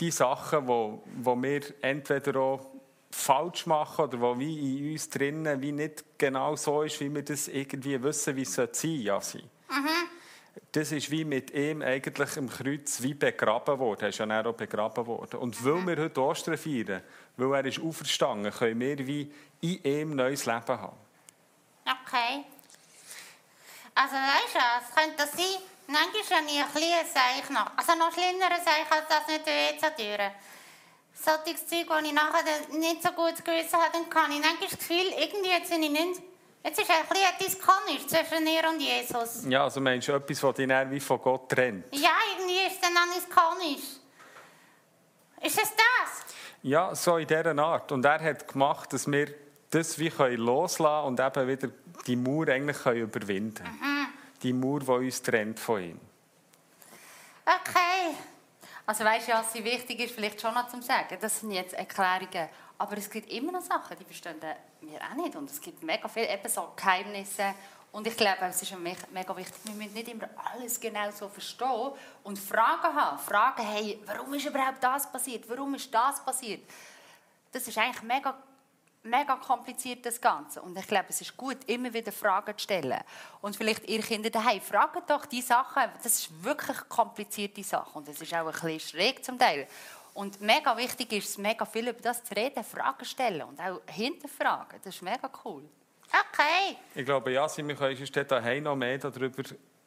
die 0.00 0.10
Sachen, 0.10 0.66
wo, 0.66 1.02
wo 1.16 1.40
wir 1.40 1.60
entweder 1.82 2.40
auch 2.40 2.70
falsch 3.10 3.66
machen 3.66 4.04
oder 4.04 4.20
wo 4.20 4.38
wie 4.38 4.78
in 4.78 4.92
uns 4.92 5.08
drinnen 5.10 5.60
wie 5.60 5.72
nicht 5.72 6.04
genau 6.16 6.56
so 6.56 6.82
ist, 6.82 7.00
wie 7.00 7.12
wir 7.14 7.22
das 7.22 7.48
irgendwie 7.48 8.02
wissen, 8.02 8.36
wie 8.36 8.42
es 8.42 8.54
sein. 8.54 8.68
Ja, 8.82 9.20
sein. 9.20 9.42
das 10.72 10.92
ist 10.92 11.10
wie 11.10 11.24
mit 11.24 11.50
ihm 11.50 11.82
eigentlich 11.82 12.36
im 12.36 12.48
Kreuz 12.48 13.02
wie 13.02 13.14
begraben 13.14 13.78
worden. 13.78 14.02
Er 14.02 14.08
ist 14.08 14.18
ja 14.18 14.26
dann 14.26 14.46
auch 14.46 14.54
begraben 14.54 15.06
worden. 15.06 15.40
Und 15.40 15.62
weil 15.64 15.86
wir 15.86 16.04
heute 16.04 16.22
Ostern 16.22 16.56
feiern, 16.56 17.02
weil 17.36 17.54
er 17.54 17.66
ist 17.66 17.80
auferstanden, 17.80 18.52
können 18.52 18.80
wir 18.80 19.06
wie 19.06 19.32
in 19.60 19.82
ihm 19.82 20.16
neues 20.16 20.46
Leben 20.46 20.68
haben. 20.68 20.96
Okay. 21.84 22.44
Also 24.00 24.14
weißt 24.14 24.54
du, 24.54 24.60
es 24.80 24.94
könnte 24.94 25.36
sein, 25.36 25.60
manchmal 25.86 26.40
habe 26.40 26.50
ich 26.50 26.58
ein 26.58 26.72
kleines 26.72 27.12
Seich 27.12 27.50
noch. 27.50 27.70
Also 27.76 27.98
noch 27.98 28.10
schlimmeres 28.10 28.64
Seich 28.64 28.90
als 28.90 29.08
das 29.08 29.26
mit 29.28 29.44
der 29.44 29.74
WC-Türe. 29.74 30.30
Solches 31.12 31.66
Zeug, 31.66 31.86
das 31.86 32.02
ich 32.04 32.12
nachher 32.12 32.42
nicht 32.78 33.02
so 33.02 33.10
gut 33.10 33.44
gewissen 33.44 33.78
habe, 33.78 33.92
dann 33.92 34.08
kann 34.08 34.32
ich 34.32 34.40
manchmal 34.40 34.70
das 34.70 34.78
Gefühl, 34.78 35.12
irgendwie 35.18 35.50
jetzt 35.50 35.70
bin 35.70 35.82
ich 35.82 35.90
nicht... 35.90 36.22
Jetzt 36.64 36.80
ist 36.80 36.90
ein 36.90 37.06
bisschen 37.08 37.26
etwas 37.26 37.58
komisch 37.58 38.06
zwischen 38.06 38.44
mir 38.44 38.68
und 38.70 38.80
Jesus. 38.80 39.44
Ja, 39.46 39.64
also 39.64 39.80
meinst 39.80 40.08
du 40.08 40.12
etwas, 40.12 40.40
das 40.40 40.54
dich 40.54 40.68
wie 40.68 41.00
von 41.00 41.20
Gott 41.20 41.50
trennt? 41.50 41.84
Ja, 41.94 42.16
irgendwie 42.32 42.66
ist 42.66 42.82
dann 42.82 42.96
alles 42.96 43.28
komisch. 43.28 43.84
Ist 45.42 45.62
es 45.62 45.70
das? 45.74 46.34
Ja, 46.62 46.94
so 46.94 47.18
in 47.18 47.26
dieser 47.26 47.58
Art. 47.58 47.92
Und 47.92 48.04
er 48.04 48.20
hat 48.22 48.48
gemacht, 48.48 48.92
dass 48.92 49.10
wir 49.10 49.34
das 49.70 49.98
wie 49.98 50.10
können 50.10 50.36
loslassen 50.38 51.06
und 51.06 51.20
eben 51.20 51.48
wieder 51.48 51.68
die 52.06 52.16
Mauer 52.16 52.48
eigentlich 52.48 52.78
können 52.78 53.00
überwinden 53.02 53.64
können. 53.64 54.08
Die 54.42 54.52
Mauer, 54.52 54.80
die 54.80 54.90
uns 54.90 55.22
trennt 55.22 55.60
von 55.60 55.82
ihm. 55.82 56.00
Okay. 57.44 58.16
Also 58.86 59.04
weißt 59.04 59.28
du, 59.28 59.32
was 59.32 59.54
wichtig 59.54 60.00
ist, 60.00 60.14
vielleicht 60.14 60.40
schon 60.40 60.52
noch 60.54 60.66
zu 60.68 60.80
sagen, 60.82 61.16
das 61.20 61.40
sind 61.40 61.52
jetzt 61.52 61.74
Erklärungen, 61.74 62.48
aber 62.78 62.96
es 62.96 63.08
gibt 63.08 63.30
immer 63.30 63.52
noch 63.52 63.60
Sachen, 63.62 63.96
die 63.98 64.04
verstehen 64.04 64.36
wir 64.80 64.98
auch 65.00 65.14
nicht 65.14 65.36
und 65.36 65.48
es 65.48 65.60
gibt 65.60 65.82
mega 65.82 66.08
viele 66.08 66.32
eben 66.32 66.48
so 66.48 66.72
Geheimnisse 66.74 67.54
und 67.92 68.06
ich 68.06 68.16
glaube, 68.16 68.46
es 68.48 68.62
ist 68.62 68.76
me- 68.78 68.96
mega 69.12 69.36
wichtig, 69.36 69.60
wir 69.64 69.74
müssen 69.74 69.94
nicht 69.94 70.08
immer 70.08 70.28
alles 70.52 70.80
genau 70.80 71.10
so 71.12 71.28
verstehen 71.28 71.92
und 72.24 72.38
Fragen 72.38 72.94
haben. 72.94 73.18
Fragen, 73.18 73.62
hey, 73.62 74.00
warum 74.06 74.32
ist 74.34 74.46
überhaupt 74.46 74.82
das 74.82 75.10
passiert? 75.10 75.48
Warum 75.48 75.74
ist 75.74 75.92
das 75.92 76.24
passiert? 76.24 76.62
Das 77.52 77.66
ist 77.68 77.76
eigentlich 77.78 78.02
mega, 78.02 78.36
mega 79.02 79.36
kompliziert, 79.36 80.04
das 80.04 80.20
Ganze. 80.20 80.60
Und 80.62 80.76
ich 80.78 80.86
glaube, 80.86 81.06
es 81.08 81.20
ist 81.20 81.36
gut, 81.36 81.58
immer 81.66 81.92
wieder 81.92 82.12
Fragen 82.12 82.56
zu 82.56 82.64
stellen. 82.64 83.00
Und 83.40 83.56
vielleicht 83.56 83.88
ihr 83.88 84.02
Kinder 84.02 84.30
daheim, 84.30 84.60
fragt 84.60 85.08
doch 85.08 85.26
die 85.26 85.42
Sachen. 85.42 85.84
Das 86.02 86.18
ist 86.18 86.44
wirklich 86.44 86.76
komplizierte 86.88 87.62
Sache. 87.62 87.98
Und 87.98 88.08
es 88.08 88.20
ist 88.20 88.34
auch 88.34 88.46
ein 88.46 88.52
bisschen 88.52 88.80
schräg 88.80 89.24
zum 89.24 89.38
Teil. 89.38 89.66
Und 90.12 90.40
mega 90.40 90.76
wichtig 90.76 91.12
ist 91.12 91.30
es, 91.30 91.38
mega 91.38 91.64
viel 91.64 91.88
über 91.88 92.00
das 92.00 92.24
zu 92.24 92.34
reden, 92.34 92.64
Fragen 92.64 93.04
stellen 93.04 93.42
und 93.42 93.60
auch 93.60 93.80
hinterfragen. 93.86 94.80
Das 94.82 94.94
ist 94.94 95.02
mega 95.02 95.30
cool. 95.44 95.62
Okay. 96.08 96.76
Ich 96.94 97.04
glaube, 97.04 97.32
ja, 97.32 97.46
wir 97.56 97.76
können 97.76 97.98
uns 97.98 98.10
dort 98.10 98.30
daheim 98.30 98.64
noch 98.64 98.74
mehr 98.74 98.98
darüber 98.98 99.42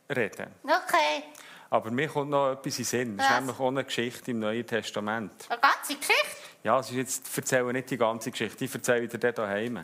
reden. 0.10 0.48
Okay. 0.64 1.24
Aber 1.70 1.92
mir 1.92 2.08
kommt 2.08 2.30
noch 2.30 2.52
etwas 2.52 2.78
in 2.78 2.84
den 2.84 2.86
Sinn. 2.86 3.18
Das 3.18 3.30
ist 3.30 3.36
nämlich 3.36 3.60
auch 3.60 3.68
eine 3.68 3.84
Geschichte 3.84 4.32
im 4.32 4.40
Neuen 4.40 4.66
Testament. 4.66 5.48
Eine 5.50 5.60
ganze 5.60 5.96
Geschichte? 5.96 6.43
Ja, 6.64 6.80
es 6.80 6.90
ist 6.90 6.96
jetzt, 6.96 7.28
ich 7.28 7.38
erzähle 7.38 7.74
nicht 7.74 7.90
die 7.90 7.98
ganze 7.98 8.32
Geschichte, 8.32 8.64
ich 8.64 8.74
erzähle 8.74 9.08
dir 9.08 9.18
dort 9.18 9.38
daheim. 9.38 9.84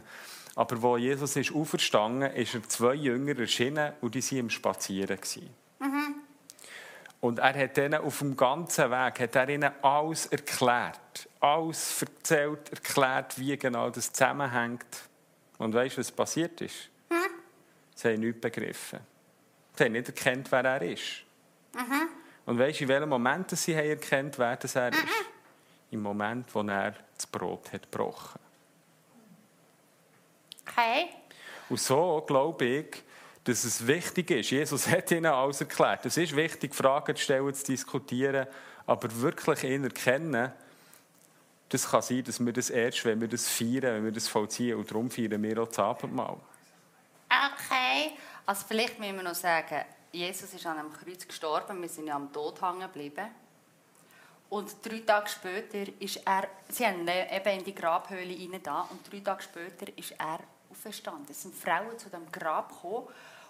Aber 0.56 0.82
wo 0.82 0.98
Jesus 0.98 1.36
ist 1.36 1.54
auferstanden, 1.54 2.32
ist 2.32 2.56
er 2.56 2.63
zwei 2.68 2.94
Jünger 2.94 3.38
erschienen 3.38 3.94
und 4.02 4.15
die 4.15 4.24
waren 4.24 4.38
im 4.39 4.50
Spazieren. 4.50 5.18
gewesen. 5.18 5.50
Und 7.22 7.39
er 7.39 7.54
hat 7.54 7.78
ihnen 7.78 7.96
auf 7.96 8.20
dem 8.20 8.38
ganzen 8.38 8.89
Weg 8.92 9.20
hat 9.20 9.36
er 9.36 9.50
ihnen 9.50 9.72
alles 9.82 10.28
erklärt. 10.28 11.28
Alles 11.42 12.02
erzählt, 12.02 12.70
erklärt, 12.72 13.38
wie 13.38 13.58
genau 13.58 13.89
das 13.89 14.13
zusammenhängt. 14.13 14.86
Und 15.58 15.74
weißt 15.74 15.98
du, 15.98 16.00
was 16.00 16.12
passiert 16.12 16.62
ist? 16.62 16.89
Sie 17.96 18.08
haben 18.08 18.22
nichts 18.22 18.39
begriffen. 18.39 19.00
Sie 19.76 19.84
haben 19.84 19.92
nicht 19.92 20.08
erkannt, 20.08 20.50
wer 20.52 20.63
er 20.63 20.82
ist. 20.82 21.24
Und 22.46 22.58
weißt 22.58 22.80
du, 22.80 22.84
in 22.86 22.89
welchem 22.89 23.10
Moment 23.10 23.52
sie 23.52 23.76
haben 23.76 23.89
erkannt, 23.89 24.39
wer 24.39 24.56
das 24.56 24.76
er 24.76 24.94
ist? 24.94 25.04
Im 25.91 26.02
Moment, 26.02 26.54
wo 26.54 26.62
er 26.62 26.93
das 27.15 27.25
Brot 27.28 27.73
hat 27.73 27.91
gebrochen. 27.91 28.39
Okay. 30.67 31.10
Und 31.69 31.80
so 31.80 32.23
glaube 32.28 32.65
ich, 32.65 33.04
dass 33.43 33.63
es 33.63 33.86
wichtig 33.86 34.32
ist. 34.32 34.52
Jesus 34.52 34.88
hat 34.89 35.12
ihnen 35.12 35.25
alles 35.25 35.62
erklärt. 35.62 36.06
Es 36.06 36.17
ist 36.17 36.36
wichtig, 36.36 36.75
Fragen 36.75 37.15
zu 37.15 37.23
stellen, 37.23 37.54
zu 37.54 37.65
diskutieren, 37.65 38.47
aber 38.86 39.21
wirklich 39.21 39.63
ihn 39.63 39.84
erkennen, 39.84 40.52
das 41.69 41.89
kann 41.89 42.02
sein, 42.02 42.23
dass 42.23 42.43
wir 42.43 42.52
das 42.52 42.71
erst, 42.71 43.06
wenn 43.06 43.21
wir 43.21 43.28
das 43.28 43.47
feiern, 43.47 43.95
wenn 43.95 44.06
wir 44.06 44.12
das 44.12 44.28
vollziehen. 44.28 44.75
Und 44.75 44.89
darum 44.89 45.12
feiern 45.12 45.41
wir 45.41 45.62
auch 45.62 45.67
das 45.67 45.80
Abendmahl. 45.80 46.38
Okay. 47.30 48.13
Also 48.45 48.65
vielleicht 48.67 48.99
müssen 48.99 49.17
wir 49.17 49.23
noch 49.23 49.36
sagen, 49.36 49.86
Jesus 50.12 50.52
ist 50.52 50.65
an 50.65 50.80
einem 50.80 50.91
Kreuz 50.91 51.28
gestorben, 51.28 51.80
wir 51.80 51.89
sind 51.89 52.08
ja 52.08 52.15
am 52.15 52.34
Tod 52.34 52.60
hängen 52.60 52.82
geblieben. 52.82 53.28
Und 54.49 54.83
drei 54.83 54.99
Tage 54.99 55.29
später 55.29 55.91
ist 55.99 56.21
er, 56.25 56.47
sie 56.69 56.85
haben 56.85 57.07
eben 57.07 57.59
in 57.59 57.63
die 57.63 57.75
Grabhöhle 57.75 58.35
rein 58.35 58.59
da, 58.63 58.81
und 58.89 59.12
drei 59.12 59.19
Tage 59.19 59.43
später 59.43 59.85
ist 59.95 60.12
er 60.17 60.39
auferstanden. 60.71 61.27
Es 61.29 61.43
sind 61.43 61.55
Frauen 61.55 61.97
zu 61.97 62.09
dem 62.09 62.31
Grab 62.31 62.69
gekommen 62.69 63.07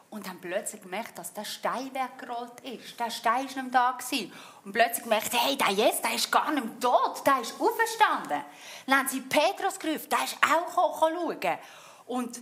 und 0.09 0.27
haben 0.27 0.39
plötzlich 0.41 0.81
gemerkt, 0.81 1.17
dass 1.17 1.33
der 1.33 1.45
Stein 1.45 1.91
weggerollt 1.93 2.59
ist. 2.61 2.99
Der 2.99 3.11
Stein 3.11 3.33
war 3.33 3.41
nicht 3.43 3.55
mehr 3.55 3.65
da. 3.71 3.91
Gewesen. 3.91 4.33
Und 4.65 4.73
plötzlich 4.73 5.03
gemerkt, 5.03 5.31
hey, 5.33 5.55
der 5.57 5.69
Jesus, 5.69 6.01
der 6.01 6.15
ist 6.15 6.31
gar 6.31 6.51
nicht 6.51 6.65
mehr 6.65 6.79
tot, 6.79 7.25
der 7.25 7.41
ist 7.41 7.53
auferstanden. 7.59 8.43
Dann 8.87 8.97
haben 8.97 9.07
sie 9.07 9.21
Petrus 9.21 9.79
gerufen, 9.79 10.09
der 10.09 10.23
ist 10.23 10.37
auch 10.43 10.99
gekommen. 10.99 11.59
Und 12.07 12.41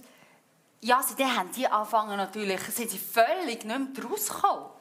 ja, 0.80 1.02
sie, 1.04 1.26
haben 1.26 1.52
die 1.52 1.68
angefangen 1.68 2.18
natürlich, 2.18 2.62
sind 2.62 2.90
sie 2.90 3.00
völlig 3.00 3.66
nicht 3.66 3.68
mehr 3.68 4.06
rausgekommen. 4.06 4.77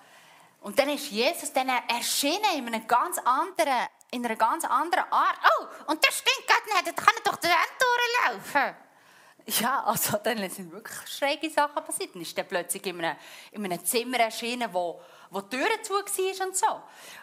Und 0.67 0.77
dann 0.81 0.89
ist 0.89 1.13
Jesus 1.13 1.53
dann 1.53 1.69
erschienen 1.69 2.57
in, 2.57 2.67
einem 2.67 2.89
ganz 2.89 3.19
anderen, 3.19 3.87
in 4.11 4.25
einer 4.25 4.35
ganz 4.35 4.65
anderen 4.65 5.05
Art. 5.13 5.39
Oh, 5.61 5.93
und 5.93 6.05
das 6.05 6.19
stimmt 6.19 6.45
gerade 6.45 6.85
nicht. 6.85 6.89
Das 6.89 7.07
kann 7.07 7.15
doch 7.23 7.37
die 7.37 7.47
Wand 7.47 8.43
durchlaufen. 8.43 8.77
Ja, 9.63 9.85
also 9.85 10.19
dann 10.19 10.51
sind 10.51 10.73
wirklich 10.73 11.09
schräge 11.09 11.51
Sachen 11.51 11.85
passiert. 11.85 12.13
Dann 12.13 12.23
ist 12.23 12.37
er 12.37 12.43
plötzlich 12.43 12.85
in 12.85 12.99
einem, 12.99 13.17
in 13.53 13.65
einem 13.65 13.85
Zimmer 13.85 14.19
erschienen, 14.19 14.69
wo, 14.75 15.01
wo 15.31 15.41
die 15.41 15.57
Türen 15.57 15.85
zu 15.85 15.93
war 15.93 16.47
und 16.49 16.57
so. 16.57 16.83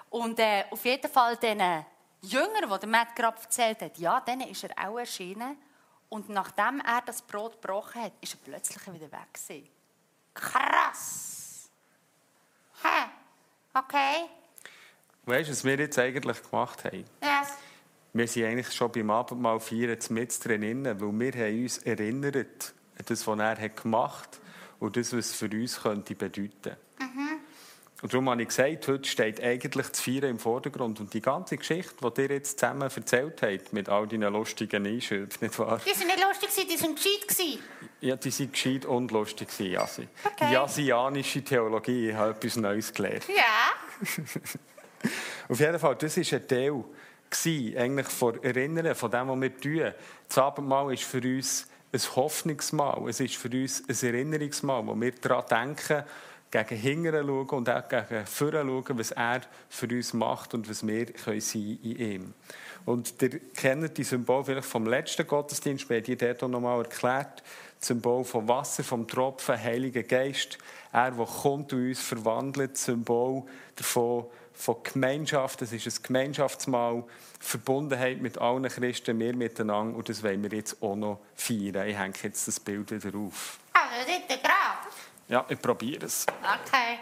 Und 0.10 0.40
äh, 0.40 0.64
auf 0.72 0.86
jeden 0.86 1.12
Fall 1.12 1.36
den 1.36 1.86
Jünger, 2.22 2.62
die 2.62 2.80
der 2.80 2.88
Matt 2.88 3.14
gerade 3.14 3.42
erzählt 3.42 3.82
hat, 3.82 3.98
ja, 3.98 4.22
dann 4.22 4.40
ist 4.40 4.64
er 4.64 4.88
auch 4.88 4.98
erschienen. 4.98 5.58
Und 6.08 6.30
nachdem 6.30 6.80
er 6.80 7.02
das 7.02 7.22
Brot 7.22 7.62
gebrochen 7.62 8.04
hat, 8.04 8.14
ist 8.22 8.36
er 8.36 8.40
plötzlich 8.42 8.88
wieder 8.88 9.12
weg 9.12 9.34
gewesen. 9.34 9.70
Krass. 10.34 11.70
Hä? 12.82 13.23
Okay. 13.74 14.30
Weißt 15.26 15.48
du, 15.48 15.52
was 15.52 15.64
wir 15.64 15.80
jetzt 15.80 15.98
eigentlich 15.98 16.44
gemacht 16.44 16.84
haben? 16.86 17.06
Yes. 17.22 17.58
Wir 18.14 18.28
sind 18.28 18.46
eigentlich 18.46 18.72
schon 18.72 18.92
beim 18.92 19.10
Abendmahl 19.10 19.60
feiern 19.60 19.98
mit 20.10 20.46
drinnen, 20.46 20.86
weil 20.86 21.34
wir 21.34 21.46
haben 21.46 21.64
uns 21.64 21.80
erinnert 21.80 22.74
an 22.98 23.06
das, 23.08 23.26
was 23.26 23.40
er 23.40 23.70
gemacht 23.70 24.36
hat 24.36 24.42
und 24.80 24.96
das, 24.96 25.14
was 25.14 25.30
es 25.30 25.36
für 25.36 25.50
uns 25.50 25.82
könnte 25.82 26.14
bedeuten. 26.14 26.76
Und 28.04 28.14
darum 28.14 28.30
habe 28.30 28.42
ich 28.42 28.50
gesagt, 28.50 28.86
heute 28.90 29.08
steht 29.08 29.42
eigentlich 29.42 29.88
das 29.88 30.02
Feiern 30.02 30.32
im 30.32 30.38
Vordergrund. 30.38 31.00
Und 31.00 31.14
die 31.14 31.22
ganze 31.22 31.56
Geschichte, 31.56 32.12
die 32.12 32.22
ihr 32.24 32.32
jetzt 32.32 32.60
zusammen 32.60 32.92
erzählt 32.94 33.42
habt, 33.42 33.72
mit 33.72 33.88
all 33.88 34.06
deinen 34.08 34.34
lustigen 34.34 34.86
Einschüben, 34.86 35.30
nicht 35.40 35.58
wahr? 35.58 35.80
Die 35.88 35.98
sind 35.98 36.08
nicht 36.08 36.22
lustig, 36.22 36.68
die 36.68 36.76
sind 36.76 36.98
gescheit. 36.98 37.60
Ja, 38.02 38.18
die 38.18 38.30
waren 38.30 38.52
gescheit 38.52 38.86
und 38.86 39.10
lustig, 39.12 39.48
Jasi. 39.58 40.10
Okay. 40.22 40.52
Jasianische 40.52 41.46
Theologie, 41.46 42.10
ich 42.10 42.16
habe 42.16 42.32
etwas 42.32 42.58
Neues 42.58 42.94
gelernt. 42.94 43.24
Ja. 43.30 44.02
Auf 45.48 45.60
jeden 45.62 45.80
Fall, 45.80 45.96
das 45.96 46.18
war 46.18 46.40
ein 46.40 46.48
Teil 46.50 46.84
eigentlich 47.78 48.08
von 48.08 48.44
Erinnern, 48.44 48.96
von 48.96 49.12
dem, 49.12 49.30
was 49.30 49.42
wir 49.42 49.58
tun. 49.58 49.94
Das 50.28 50.38
Abendmahl 50.40 50.94
ist 50.94 51.04
für 51.04 51.22
uns 51.22 51.70
ein 51.94 52.02
Hoffnungsmahl. 52.18 53.08
Es 53.08 53.22
ist 53.22 53.38
für 53.38 53.48
uns 53.48 53.82
ein 53.88 54.08
Erinnerungsmahl, 54.14 54.86
wo 54.86 55.00
wir 55.00 55.14
daran 55.14 55.46
denken, 55.50 56.04
gegen 56.54 56.80
hinten 56.80 57.14
schauen 57.14 57.50
und 57.50 57.70
auch 57.70 57.88
gegen 57.88 58.26
vorne 58.28 58.62
schauen, 58.62 59.00
was 59.00 59.12
er 59.12 59.42
für 59.70 59.88
uns 59.88 60.14
macht 60.14 60.54
und 60.54 60.70
was 60.70 60.86
wir 60.86 61.06
können 61.08 61.42
sein 61.42 61.80
in 61.82 62.00
ihm. 62.00 62.34
Und 62.86 63.20
ihr 63.22 63.40
kennt 63.56 63.98
die 63.98 64.04
Symbol 64.04 64.44
vielleicht 64.44 64.68
vom 64.68 64.86
letzten 64.86 65.26
Gottesdienst, 65.26 65.90
wir 65.90 65.98
haben 65.98 66.04
die 66.04 66.16
dort 66.16 66.44
auch 66.44 66.48
noch 66.48 66.60
mal 66.60 66.78
erklärt. 66.80 67.42
Symbol 67.80 68.24
vom 68.24 68.48
Wasser, 68.48 68.84
vom 68.84 69.08
Tropfen, 69.08 69.62
Heiliger 69.62 70.04
Geist. 70.04 70.58
Er, 70.94 71.12
der 71.12 71.26
kommt 71.26 71.74
und 71.74 71.88
uns 71.88 72.02
verwandelt. 72.02 72.78
Symbol 72.78 73.44
davon, 73.76 74.26
von 74.54 74.78
Gemeinschaft. 74.84 75.62
Das 75.62 75.74
ist 75.74 75.88
ein 75.88 76.04
Gemeinschaftsmahl. 76.04 77.04
Verbundenheit 77.40 78.22
mit 78.22 78.38
allen 78.38 78.70
Christen, 78.70 79.20
wir 79.20 79.36
miteinander. 79.36 79.98
Und 79.98 80.08
das 80.08 80.24
wollen 80.24 80.44
wir 80.44 80.58
jetzt 80.58 80.82
auch 80.82 80.96
noch 80.96 81.20
feiern. 81.36 81.88
Ich 81.88 81.98
hänge 81.98 82.14
jetzt 82.24 82.48
das 82.48 82.60
Bild 82.60 82.90
wieder 82.92 83.18
auf. 83.18 83.60
Also. 83.74 84.43
Ja, 85.34 85.44
ich 85.50 85.60
probiere 85.60 86.06
es. 86.06 86.28
Okay. 86.28 87.00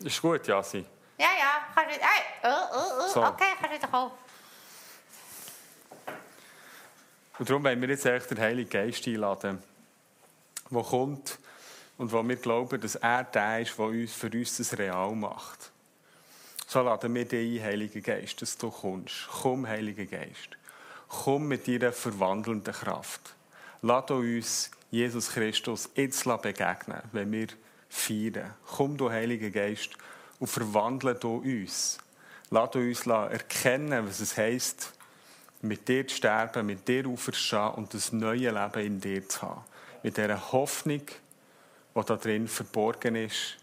Ist 0.00 0.20
gut, 0.20 0.44
Jasi. 0.44 0.84
Ja, 1.16 1.26
ja. 1.38 1.68
Kannst 1.72 1.96
du... 1.96 2.00
Hey. 2.00 2.24
Oh, 2.42 2.48
oh, 2.48 3.04
oh. 3.04 3.08
So. 3.14 3.24
Okay, 3.24 3.44
kannst 3.60 3.74
du 3.74 3.78
wieder 3.78 3.86
kommen. 3.86 4.10
Und 7.38 7.48
darum 7.48 7.62
wollen 7.62 7.80
wir 7.80 7.88
jetzt 7.90 8.06
echt 8.06 8.28
den 8.28 8.40
Heiligen 8.40 8.70
Geist 8.70 9.06
einladen. 9.06 9.62
der 10.68 10.82
kommt 10.82 11.38
und 11.96 12.10
wo 12.10 12.26
wir 12.26 12.34
glauben, 12.34 12.80
dass 12.80 12.96
er 12.96 13.22
der 13.22 13.60
ist, 13.60 13.76
der 13.76 13.84
uns, 13.84 14.14
für 14.14 14.30
uns 14.32 14.56
das 14.56 14.76
real 14.76 15.14
macht. 15.14 15.70
So 16.66 16.82
laden 16.82 17.14
wir 17.14 17.24
dich 17.24 17.60
ein, 17.60 17.64
Heiliger 17.64 18.00
Geist, 18.00 18.42
dass 18.42 18.58
du 18.58 18.68
kommst. 18.68 19.28
Komm, 19.30 19.64
Heiliger 19.64 20.06
Geist. 20.06 20.58
Komm 21.08 21.48
mit 21.48 21.66
deiner 21.66 21.92
verwandelnden 21.92 22.74
Kraft. 22.74 23.34
Lass 23.82 24.10
uns 24.10 24.70
Jesus 24.90 25.30
Christus 25.30 25.88
jetzt 25.94 26.24
begegnen, 26.24 27.02
wenn 27.12 27.32
wir 27.32 27.48
feiern. 27.88 28.54
Komm, 28.66 28.96
du 28.96 29.10
Heiliger 29.10 29.50
Geist, 29.50 29.90
und 30.38 30.46
verwandle 30.46 31.14
du 31.14 31.36
uns. 31.36 31.98
Lass 32.50 32.74
uns 32.74 33.06
erkennen, 33.06 34.06
was 34.06 34.20
es 34.20 34.36
heisst, 34.36 34.92
mit 35.60 35.88
dir 35.88 36.06
zu 36.06 36.16
sterben, 36.16 36.66
mit 36.66 36.86
dir 36.86 37.06
aufzustehen 37.06 37.70
und 37.74 37.92
das 37.92 38.12
neue 38.12 38.50
Leben 38.50 38.86
in 38.86 39.00
dir 39.00 39.28
zu 39.28 39.42
haben. 39.42 39.64
Mit 40.02 40.16
dieser 40.16 40.52
Hoffnung, 40.52 41.02
die 41.94 42.04
da 42.06 42.16
drin 42.16 42.46
verborgen 42.46 43.16
ist, 43.16 43.56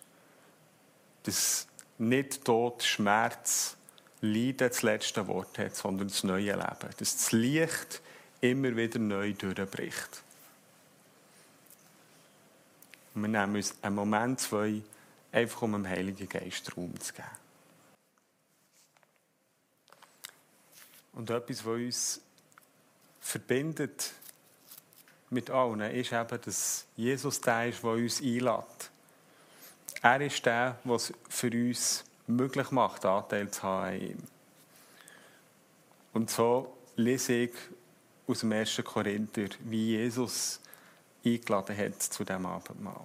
dass 1.23 1.67
nicht 1.97 2.43
Tod, 2.43 2.83
Schmerz, 2.83 3.77
Leiden 4.33 4.69
das 4.69 4.81
letzte 4.81 5.27
Wort 5.27 5.57
hat, 5.57 5.75
sondern 5.75 6.07
das 6.07 6.23
neue 6.23 6.53
Leben. 6.53 6.89
Dass 6.97 7.17
das 7.17 7.31
Licht 7.31 8.01
immer 8.41 8.75
wieder 8.75 8.99
neu 8.99 9.33
durchbricht. 9.33 10.23
Und 13.13 13.21
wir 13.21 13.27
nehmen 13.29 13.55
uns 13.55 13.75
einen 13.81 13.95
Moment, 13.95 14.39
zwei, 14.41 14.81
einfach 15.31 15.61
um 15.61 15.71
dem 15.73 15.87
Heiligen 15.87 16.27
Geist 16.27 16.75
Raum 16.75 16.99
zu 16.99 17.13
geben. 17.13 17.27
Und 21.13 21.29
etwas, 21.29 21.65
was 21.65 21.73
uns 21.73 22.21
verbindet 23.21 24.11
mit 25.29 25.49
allen, 25.49 25.79
ist 25.81 26.11
eben, 26.11 26.41
dass 26.41 26.85
Jesus 26.97 27.39
der 27.39 27.69
ist, 27.69 27.83
der 27.83 27.91
uns 27.91 28.21
einlädt. 28.21 28.91
Er 30.01 30.21
ist 30.21 30.45
der, 30.45 30.77
der 30.83 30.99
für 31.29 31.51
uns 31.51 32.03
möglich 32.27 32.71
macht, 32.71 33.05
Anteil 33.05 33.49
zu 33.49 33.63
haben 33.63 34.01
ihm. 34.01 34.23
Und 36.13 36.29
so 36.29 36.75
lese 36.95 37.33
ich 37.33 37.51
aus 38.27 38.39
dem 38.39 38.53
1. 38.53 38.81
Korinther, 38.83 39.49
wie 39.59 39.97
Jesus 39.97 40.59
eingeladen 41.23 41.77
hat 41.77 42.01
zu 42.01 42.23
dem 42.23 42.45
Abendmahl. 42.45 43.01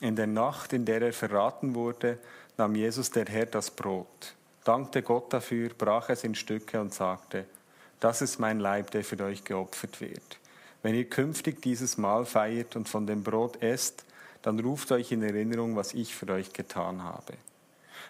In 0.00 0.16
der 0.16 0.26
Nacht, 0.26 0.72
in 0.72 0.84
der 0.84 1.02
er 1.02 1.12
verraten 1.12 1.74
wurde, 1.74 2.18
nahm 2.56 2.74
Jesus 2.74 3.10
der 3.10 3.26
Herr 3.26 3.46
das 3.46 3.70
Brot, 3.70 4.34
dankte 4.64 5.02
Gott 5.02 5.32
dafür, 5.32 5.70
brach 5.76 6.08
es 6.08 6.24
in 6.24 6.34
Stücke 6.34 6.80
und 6.80 6.94
sagte, 6.94 7.44
das 8.00 8.22
ist 8.22 8.38
mein 8.38 8.60
Leib, 8.60 8.90
der 8.92 9.04
für 9.04 9.22
euch 9.22 9.44
geopfert 9.44 10.00
wird. 10.00 10.38
Wenn 10.82 10.94
ihr 10.94 11.08
künftig 11.08 11.60
dieses 11.60 11.98
Mahl 11.98 12.24
feiert 12.24 12.76
und 12.76 12.88
von 12.88 13.06
dem 13.06 13.22
Brot 13.22 13.62
esst, 13.62 14.04
dann 14.42 14.58
ruft 14.60 14.92
euch 14.92 15.12
in 15.12 15.22
Erinnerung, 15.22 15.76
was 15.76 15.94
ich 15.94 16.14
für 16.14 16.28
euch 16.32 16.52
getan 16.52 17.02
habe. 17.02 17.34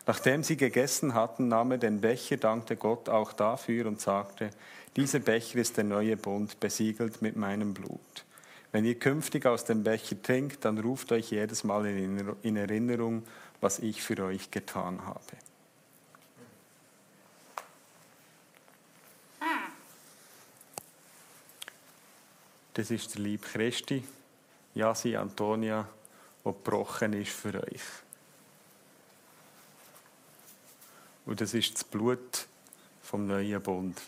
Nachdem 0.06 0.42
sie 0.42 0.56
gegessen 0.56 1.14
hatten, 1.14 1.48
nahm 1.48 1.72
er 1.72 1.78
den 1.78 2.00
Becher, 2.00 2.36
dankte 2.36 2.76
Gott 2.76 3.08
auch 3.08 3.32
dafür 3.32 3.86
und 3.86 4.00
sagte, 4.00 4.50
dieser 4.96 5.18
Becher 5.18 5.58
ist 5.58 5.76
der 5.76 5.84
neue 5.84 6.16
Bund, 6.16 6.58
besiegelt 6.58 7.22
mit 7.22 7.36
meinem 7.36 7.74
Blut. 7.74 8.24
Wenn 8.72 8.84
ihr 8.84 8.98
künftig 8.98 9.46
aus 9.46 9.64
dem 9.64 9.82
Becher 9.82 10.20
trinkt, 10.22 10.64
dann 10.64 10.78
ruft 10.78 11.12
euch 11.12 11.30
jedes 11.30 11.64
Mal 11.64 11.86
in 11.86 12.56
Erinnerung, 12.56 13.24
was 13.60 13.80
ich 13.80 14.02
für 14.02 14.24
euch 14.24 14.50
getan 14.50 15.04
habe. 15.04 15.20
Das 22.74 22.90
ist 22.90 23.14
der 23.14 23.22
Lieb 23.22 23.42
Christi, 23.42 24.04
Jasi 24.74 25.16
Antonia, 25.16 25.86
der 26.44 26.52
gebrochen 26.52 27.12
ist 27.12 27.32
für 27.32 27.54
euch. 27.54 27.82
Und 31.26 31.40
das 31.40 31.54
ist 31.54 31.74
das 31.74 31.84
Blut 31.84 32.46
vom 33.02 33.26
neuen 33.26 33.62
Bund. 33.62 34.00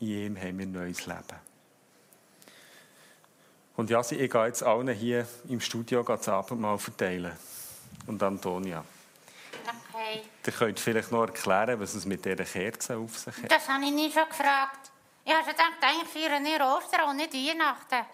In 0.00 0.08
ihm 0.08 0.36
haben 0.36 0.58
wir 0.58 0.66
ein 0.66 0.72
neues 0.72 1.06
Leben. 1.06 1.40
Und 3.76 3.90
ja, 3.90 4.00
ich 4.00 4.30
gehe 4.30 4.46
jetzt 4.46 4.62
allen 4.62 4.88
hier 4.88 5.26
im 5.48 5.60
Studio 5.60 6.02
das 6.02 6.28
Abendmahl 6.28 6.78
verteilen. 6.78 7.32
Und 8.06 8.22
Antonia. 8.22 8.84
Okay. 9.94 10.22
Ihr 10.46 10.52
könnt 10.52 10.78
vielleicht 10.78 11.10
noch 11.10 11.26
erklären, 11.26 11.80
was 11.80 11.94
es 11.94 12.04
mit 12.04 12.24
dieser 12.24 12.44
Kerze 12.44 12.98
auf 12.98 13.18
sich 13.18 13.36
hat. 13.42 13.50
Das 13.50 13.68
habe 13.68 13.84
ich 13.84 13.92
nie 13.92 14.12
schon 14.12 14.28
gefragt. 14.28 14.90
Ich 15.24 15.32
habe 15.32 15.44
schon 15.44 15.52
gedacht, 15.52 15.78
eigentlich 15.80 16.08
feiern 16.08 16.44
wir 16.44 16.60
Ostern 16.66 17.08
und 17.10 17.16
nicht 17.16 17.32
Weihnachten. 17.32 18.06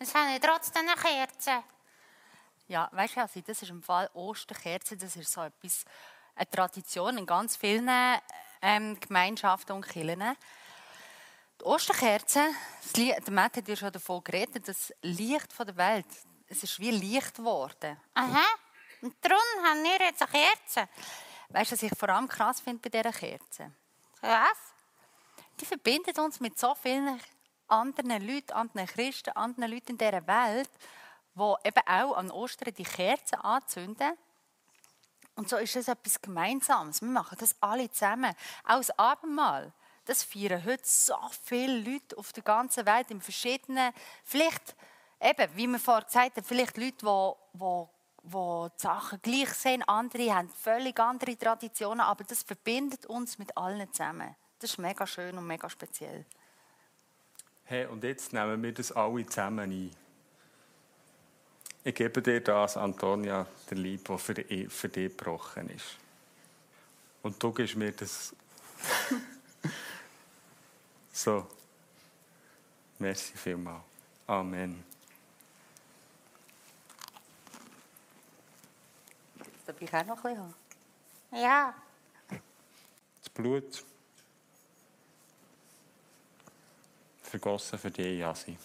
Jetzt 0.00 0.14
habe 0.14 0.34
ich 0.34 0.40
trotzdem 0.40 0.82
eine 0.82 1.00
Kerze. 1.00 1.62
Ja, 2.66 2.88
weißt 2.92 3.16
du, 3.16 3.20
also, 3.20 3.40
das 3.40 3.62
ist 3.62 3.68
im 3.70 3.82
Fall 3.82 4.08
Osterkerze, 4.14 4.96
das 4.96 5.16
ist 5.16 5.32
so 5.32 5.42
etwas, 5.42 5.84
eine 6.34 6.48
Tradition 6.48 7.18
in 7.18 7.26
ganz 7.26 7.56
vielen 7.56 7.88
ähm, 8.62 8.98
Gemeinschaften 8.98 9.72
und 9.72 9.86
Kirchen. 9.86 10.36
Die 11.60 11.64
Osterkerze, 11.64 12.46
der 12.96 13.32
Matt 13.32 13.58
hat 13.58 13.68
ja 13.68 13.76
schon 13.76 13.92
davon 13.92 14.24
geredet, 14.24 14.66
das 14.66 14.92
Licht 15.02 15.58
der 15.58 15.76
Welt, 15.76 16.06
es 16.48 16.62
ist 16.62 16.80
wie 16.80 16.90
Licht 16.90 17.36
geworden. 17.36 17.96
Aha, 18.14 18.44
und 19.02 19.14
darum 19.20 19.38
haben 19.62 19.82
wir 19.82 20.06
jetzt 20.06 20.22
eine 20.22 20.30
Kerze. 20.30 20.88
Weißt 21.50 21.70
du, 21.70 21.76
was 21.76 21.82
ich 21.82 21.98
vor 21.98 22.08
allem 22.08 22.26
krass 22.26 22.60
finde 22.60 22.80
bei 22.80 22.88
dieser 22.88 23.12
Kerze? 23.12 23.72
Was? 24.22 24.74
Die 25.60 25.66
verbindet 25.66 26.18
uns 26.18 26.40
mit 26.40 26.58
so 26.58 26.74
vielen 26.74 27.20
anderen 27.68 28.26
Leuten, 28.26 28.52
anderen 28.52 28.88
Christen, 28.88 29.30
anderen 29.30 29.70
Leuten 29.70 29.92
in 29.92 29.98
dieser 29.98 30.26
Welt, 30.26 30.70
die 31.34 31.68
eben 31.68 31.86
auch 31.86 32.16
an 32.16 32.30
Ostern 32.30 32.74
die 32.74 32.84
Kerzen 32.84 33.36
anzünden. 33.36 34.12
Und 35.36 35.48
so 35.48 35.56
ist 35.56 35.74
es 35.74 35.88
etwas 35.88 36.20
Gemeinsames. 36.20 37.02
Wir 37.02 37.08
machen 37.08 37.36
das 37.40 37.56
alle 37.60 37.90
zusammen. 37.90 38.32
Auch 38.64 38.78
das 38.78 38.96
Abendmahl. 38.98 39.72
Das 40.04 40.22
feiern 40.22 40.64
heute 40.64 40.82
so 40.84 41.16
viele 41.42 41.78
Leute 41.78 42.16
auf 42.16 42.32
der 42.32 42.42
ganzen 42.42 42.86
Welt 42.86 43.10
in 43.10 43.20
verschiedenen, 43.20 43.92
vielleicht 44.22 44.76
eben, 45.20 45.56
wie 45.56 45.66
wir 45.66 45.78
vorhin 45.78 46.04
gesagt 46.04 46.36
haben, 46.36 46.44
vielleicht 46.44 46.76
Leute, 46.76 46.98
die, 46.98 47.58
die 47.58 47.84
die 48.26 48.70
Sachen 48.76 49.20
gleich 49.22 49.50
sehen, 49.50 49.82
andere 49.82 50.34
haben 50.34 50.48
völlig 50.48 50.98
andere 50.98 51.36
Traditionen, 51.36 52.00
aber 52.00 52.24
das 52.24 52.42
verbindet 52.42 53.06
uns 53.06 53.38
mit 53.38 53.56
allen 53.56 53.92
zusammen. 53.92 54.34
Das 54.58 54.70
ist 54.70 54.78
mega 54.78 55.06
schön 55.06 55.36
und 55.36 55.46
mega 55.46 55.68
speziell. 55.68 56.24
Hey, 57.64 57.86
und 57.86 58.04
jetzt 58.04 58.32
nehmen 58.32 58.62
wir 58.62 58.72
das 58.72 58.92
alle 58.92 59.26
zusammen 59.26 59.70
ein. 59.70 60.03
Ich 61.86 61.94
gebe 61.94 62.22
dir 62.22 62.40
das, 62.40 62.78
Antonia, 62.78 63.46
der 63.68 63.76
Lieb, 63.76 64.06
der 64.06 64.16
für, 64.16 64.34
für 64.34 64.88
dich 64.88 65.14
gebrochen 65.14 65.68
ist. 65.68 65.98
Und 67.22 67.42
du 67.42 67.52
gibst 67.52 67.76
mir 67.76 67.92
das. 67.92 68.34
so. 71.12 71.46
Merci 72.98 73.36
vielmals. 73.36 73.82
Amen. 74.26 74.82
Darf 79.66 79.80
ich 79.80 79.92
auch 79.92 80.06
noch 80.06 80.16
ein 80.16 80.22
bisschen 80.22 80.38
haben? 80.38 80.54
Ja. 81.32 81.74
Das 83.20 83.28
Blut 83.28 83.84
vergossen 87.22 87.78
für 87.78 87.90
dich, 87.90 88.20
Jasi. 88.20 88.56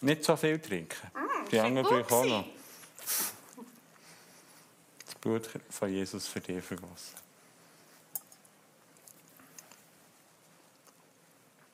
Nicht 0.00 0.24
so 0.24 0.36
viel 0.36 0.58
trinken. 0.60 1.10
Mm, 1.14 1.48
Die 1.50 1.58
anderen 1.60 1.86
brauchen 2.04 2.12
auch 2.12 2.24
noch. 2.24 2.44
Das 5.04 5.14
Blut 5.20 5.48
von 5.70 5.88
Jesus 5.92 6.28
für 6.28 6.40
dich 6.40 6.64
vergossen. 6.64 7.16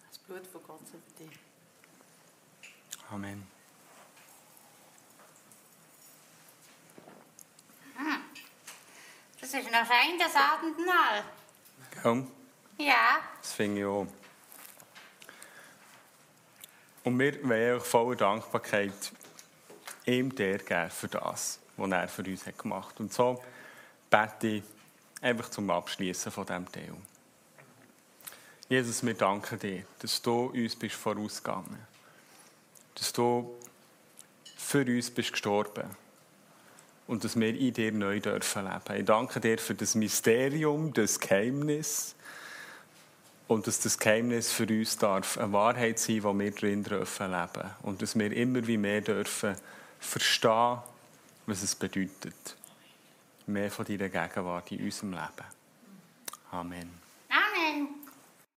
Das 0.09 0.19
Blut 0.19 0.47
von 0.47 0.63
Gott 0.67 0.81
sei 0.87 0.99
für 0.99 1.25
dich. 1.25 1.39
Amen. 3.11 3.47
Das 9.41 9.53
ist 9.53 9.71
noch 9.71 9.87
fein, 9.87 10.19
das 10.19 10.35
Abendmahl. 10.35 11.23
Komm, 12.03 12.31
Ja. 12.79 13.19
das 13.41 13.53
finde 13.53 13.81
ich 13.81 13.87
auch. 13.87 14.07
Und 17.05 17.19
wir 17.19 17.43
wollen 17.45 17.77
euch 17.77 17.85
voller 17.85 18.17
Dankbarkeit 18.17 18.93
ihm 20.07 20.35
der 20.35 20.59
geben 20.59 20.91
für 20.91 21.09
das, 21.09 21.61
was 21.77 21.91
er 21.91 22.09
für 22.09 22.23
uns 22.23 22.45
gemacht 22.59 22.91
hat. 22.91 23.01
Und 23.01 23.13
so 23.13 23.43
bete 24.11 24.47
ich 24.47 24.63
einfach 25.21 25.51
zum 25.51 25.71
Abschließen 25.71 26.33
von 26.33 26.47
diesem 26.47 26.71
Teil. 26.73 26.95
Jesus, 28.69 29.05
wir 29.05 29.15
danken 29.15 29.59
dir, 29.59 29.85
dass 29.99 30.21
du 30.23 30.47
uns 30.47 30.75
bist 30.75 30.95
vorausgegangen 30.95 31.87
Dass 32.95 33.13
du 33.13 33.55
für 34.57 34.87
uns 34.87 35.11
bist 35.11 35.33
gestorben 35.33 35.85
und 37.07 37.23
dass 37.23 37.39
wir 37.39 37.55
in 37.55 37.75
dir 37.75 37.93
neu 37.93 38.21
dürfen 38.21 38.65
leben. 38.65 39.01
Ich 39.01 39.05
danke 39.05 39.41
dir 39.41 39.59
für 39.59 39.75
das 39.75 39.95
Mysterium, 39.95 40.93
das 40.95 41.21
Geheimnis, 41.21 42.15
Und 43.47 43.67
dass 43.67 43.81
das 43.81 43.99
Geheimnis 43.99 44.53
für 44.53 44.67
uns 44.67 44.97
darf 44.97 45.37
eine 45.37 45.53
Wahrheit 45.53 45.99
sein, 45.99 46.17
die 46.17 46.23
wir 46.23 46.51
drin 46.51 46.83
dürfen 46.83 47.31
leben. 47.31 47.71
Und 47.83 48.01
dass 48.01 48.19
wir 48.19 48.33
immer 48.33 48.67
wie 48.67 48.79
mehr 48.79 49.03
dürfen 49.03 49.55
verstehen, 50.01 50.79
was 51.47 51.63
es 51.63 51.75
bedeutet. 51.75 52.57
Mehr 53.47 53.71
von 53.71 53.85
deiner 53.85 54.09
Gegenwart 54.09 54.73
in 54.73 54.85
unserem 54.85 55.13
Leben. 55.13 55.47
Amen. 56.51 57.04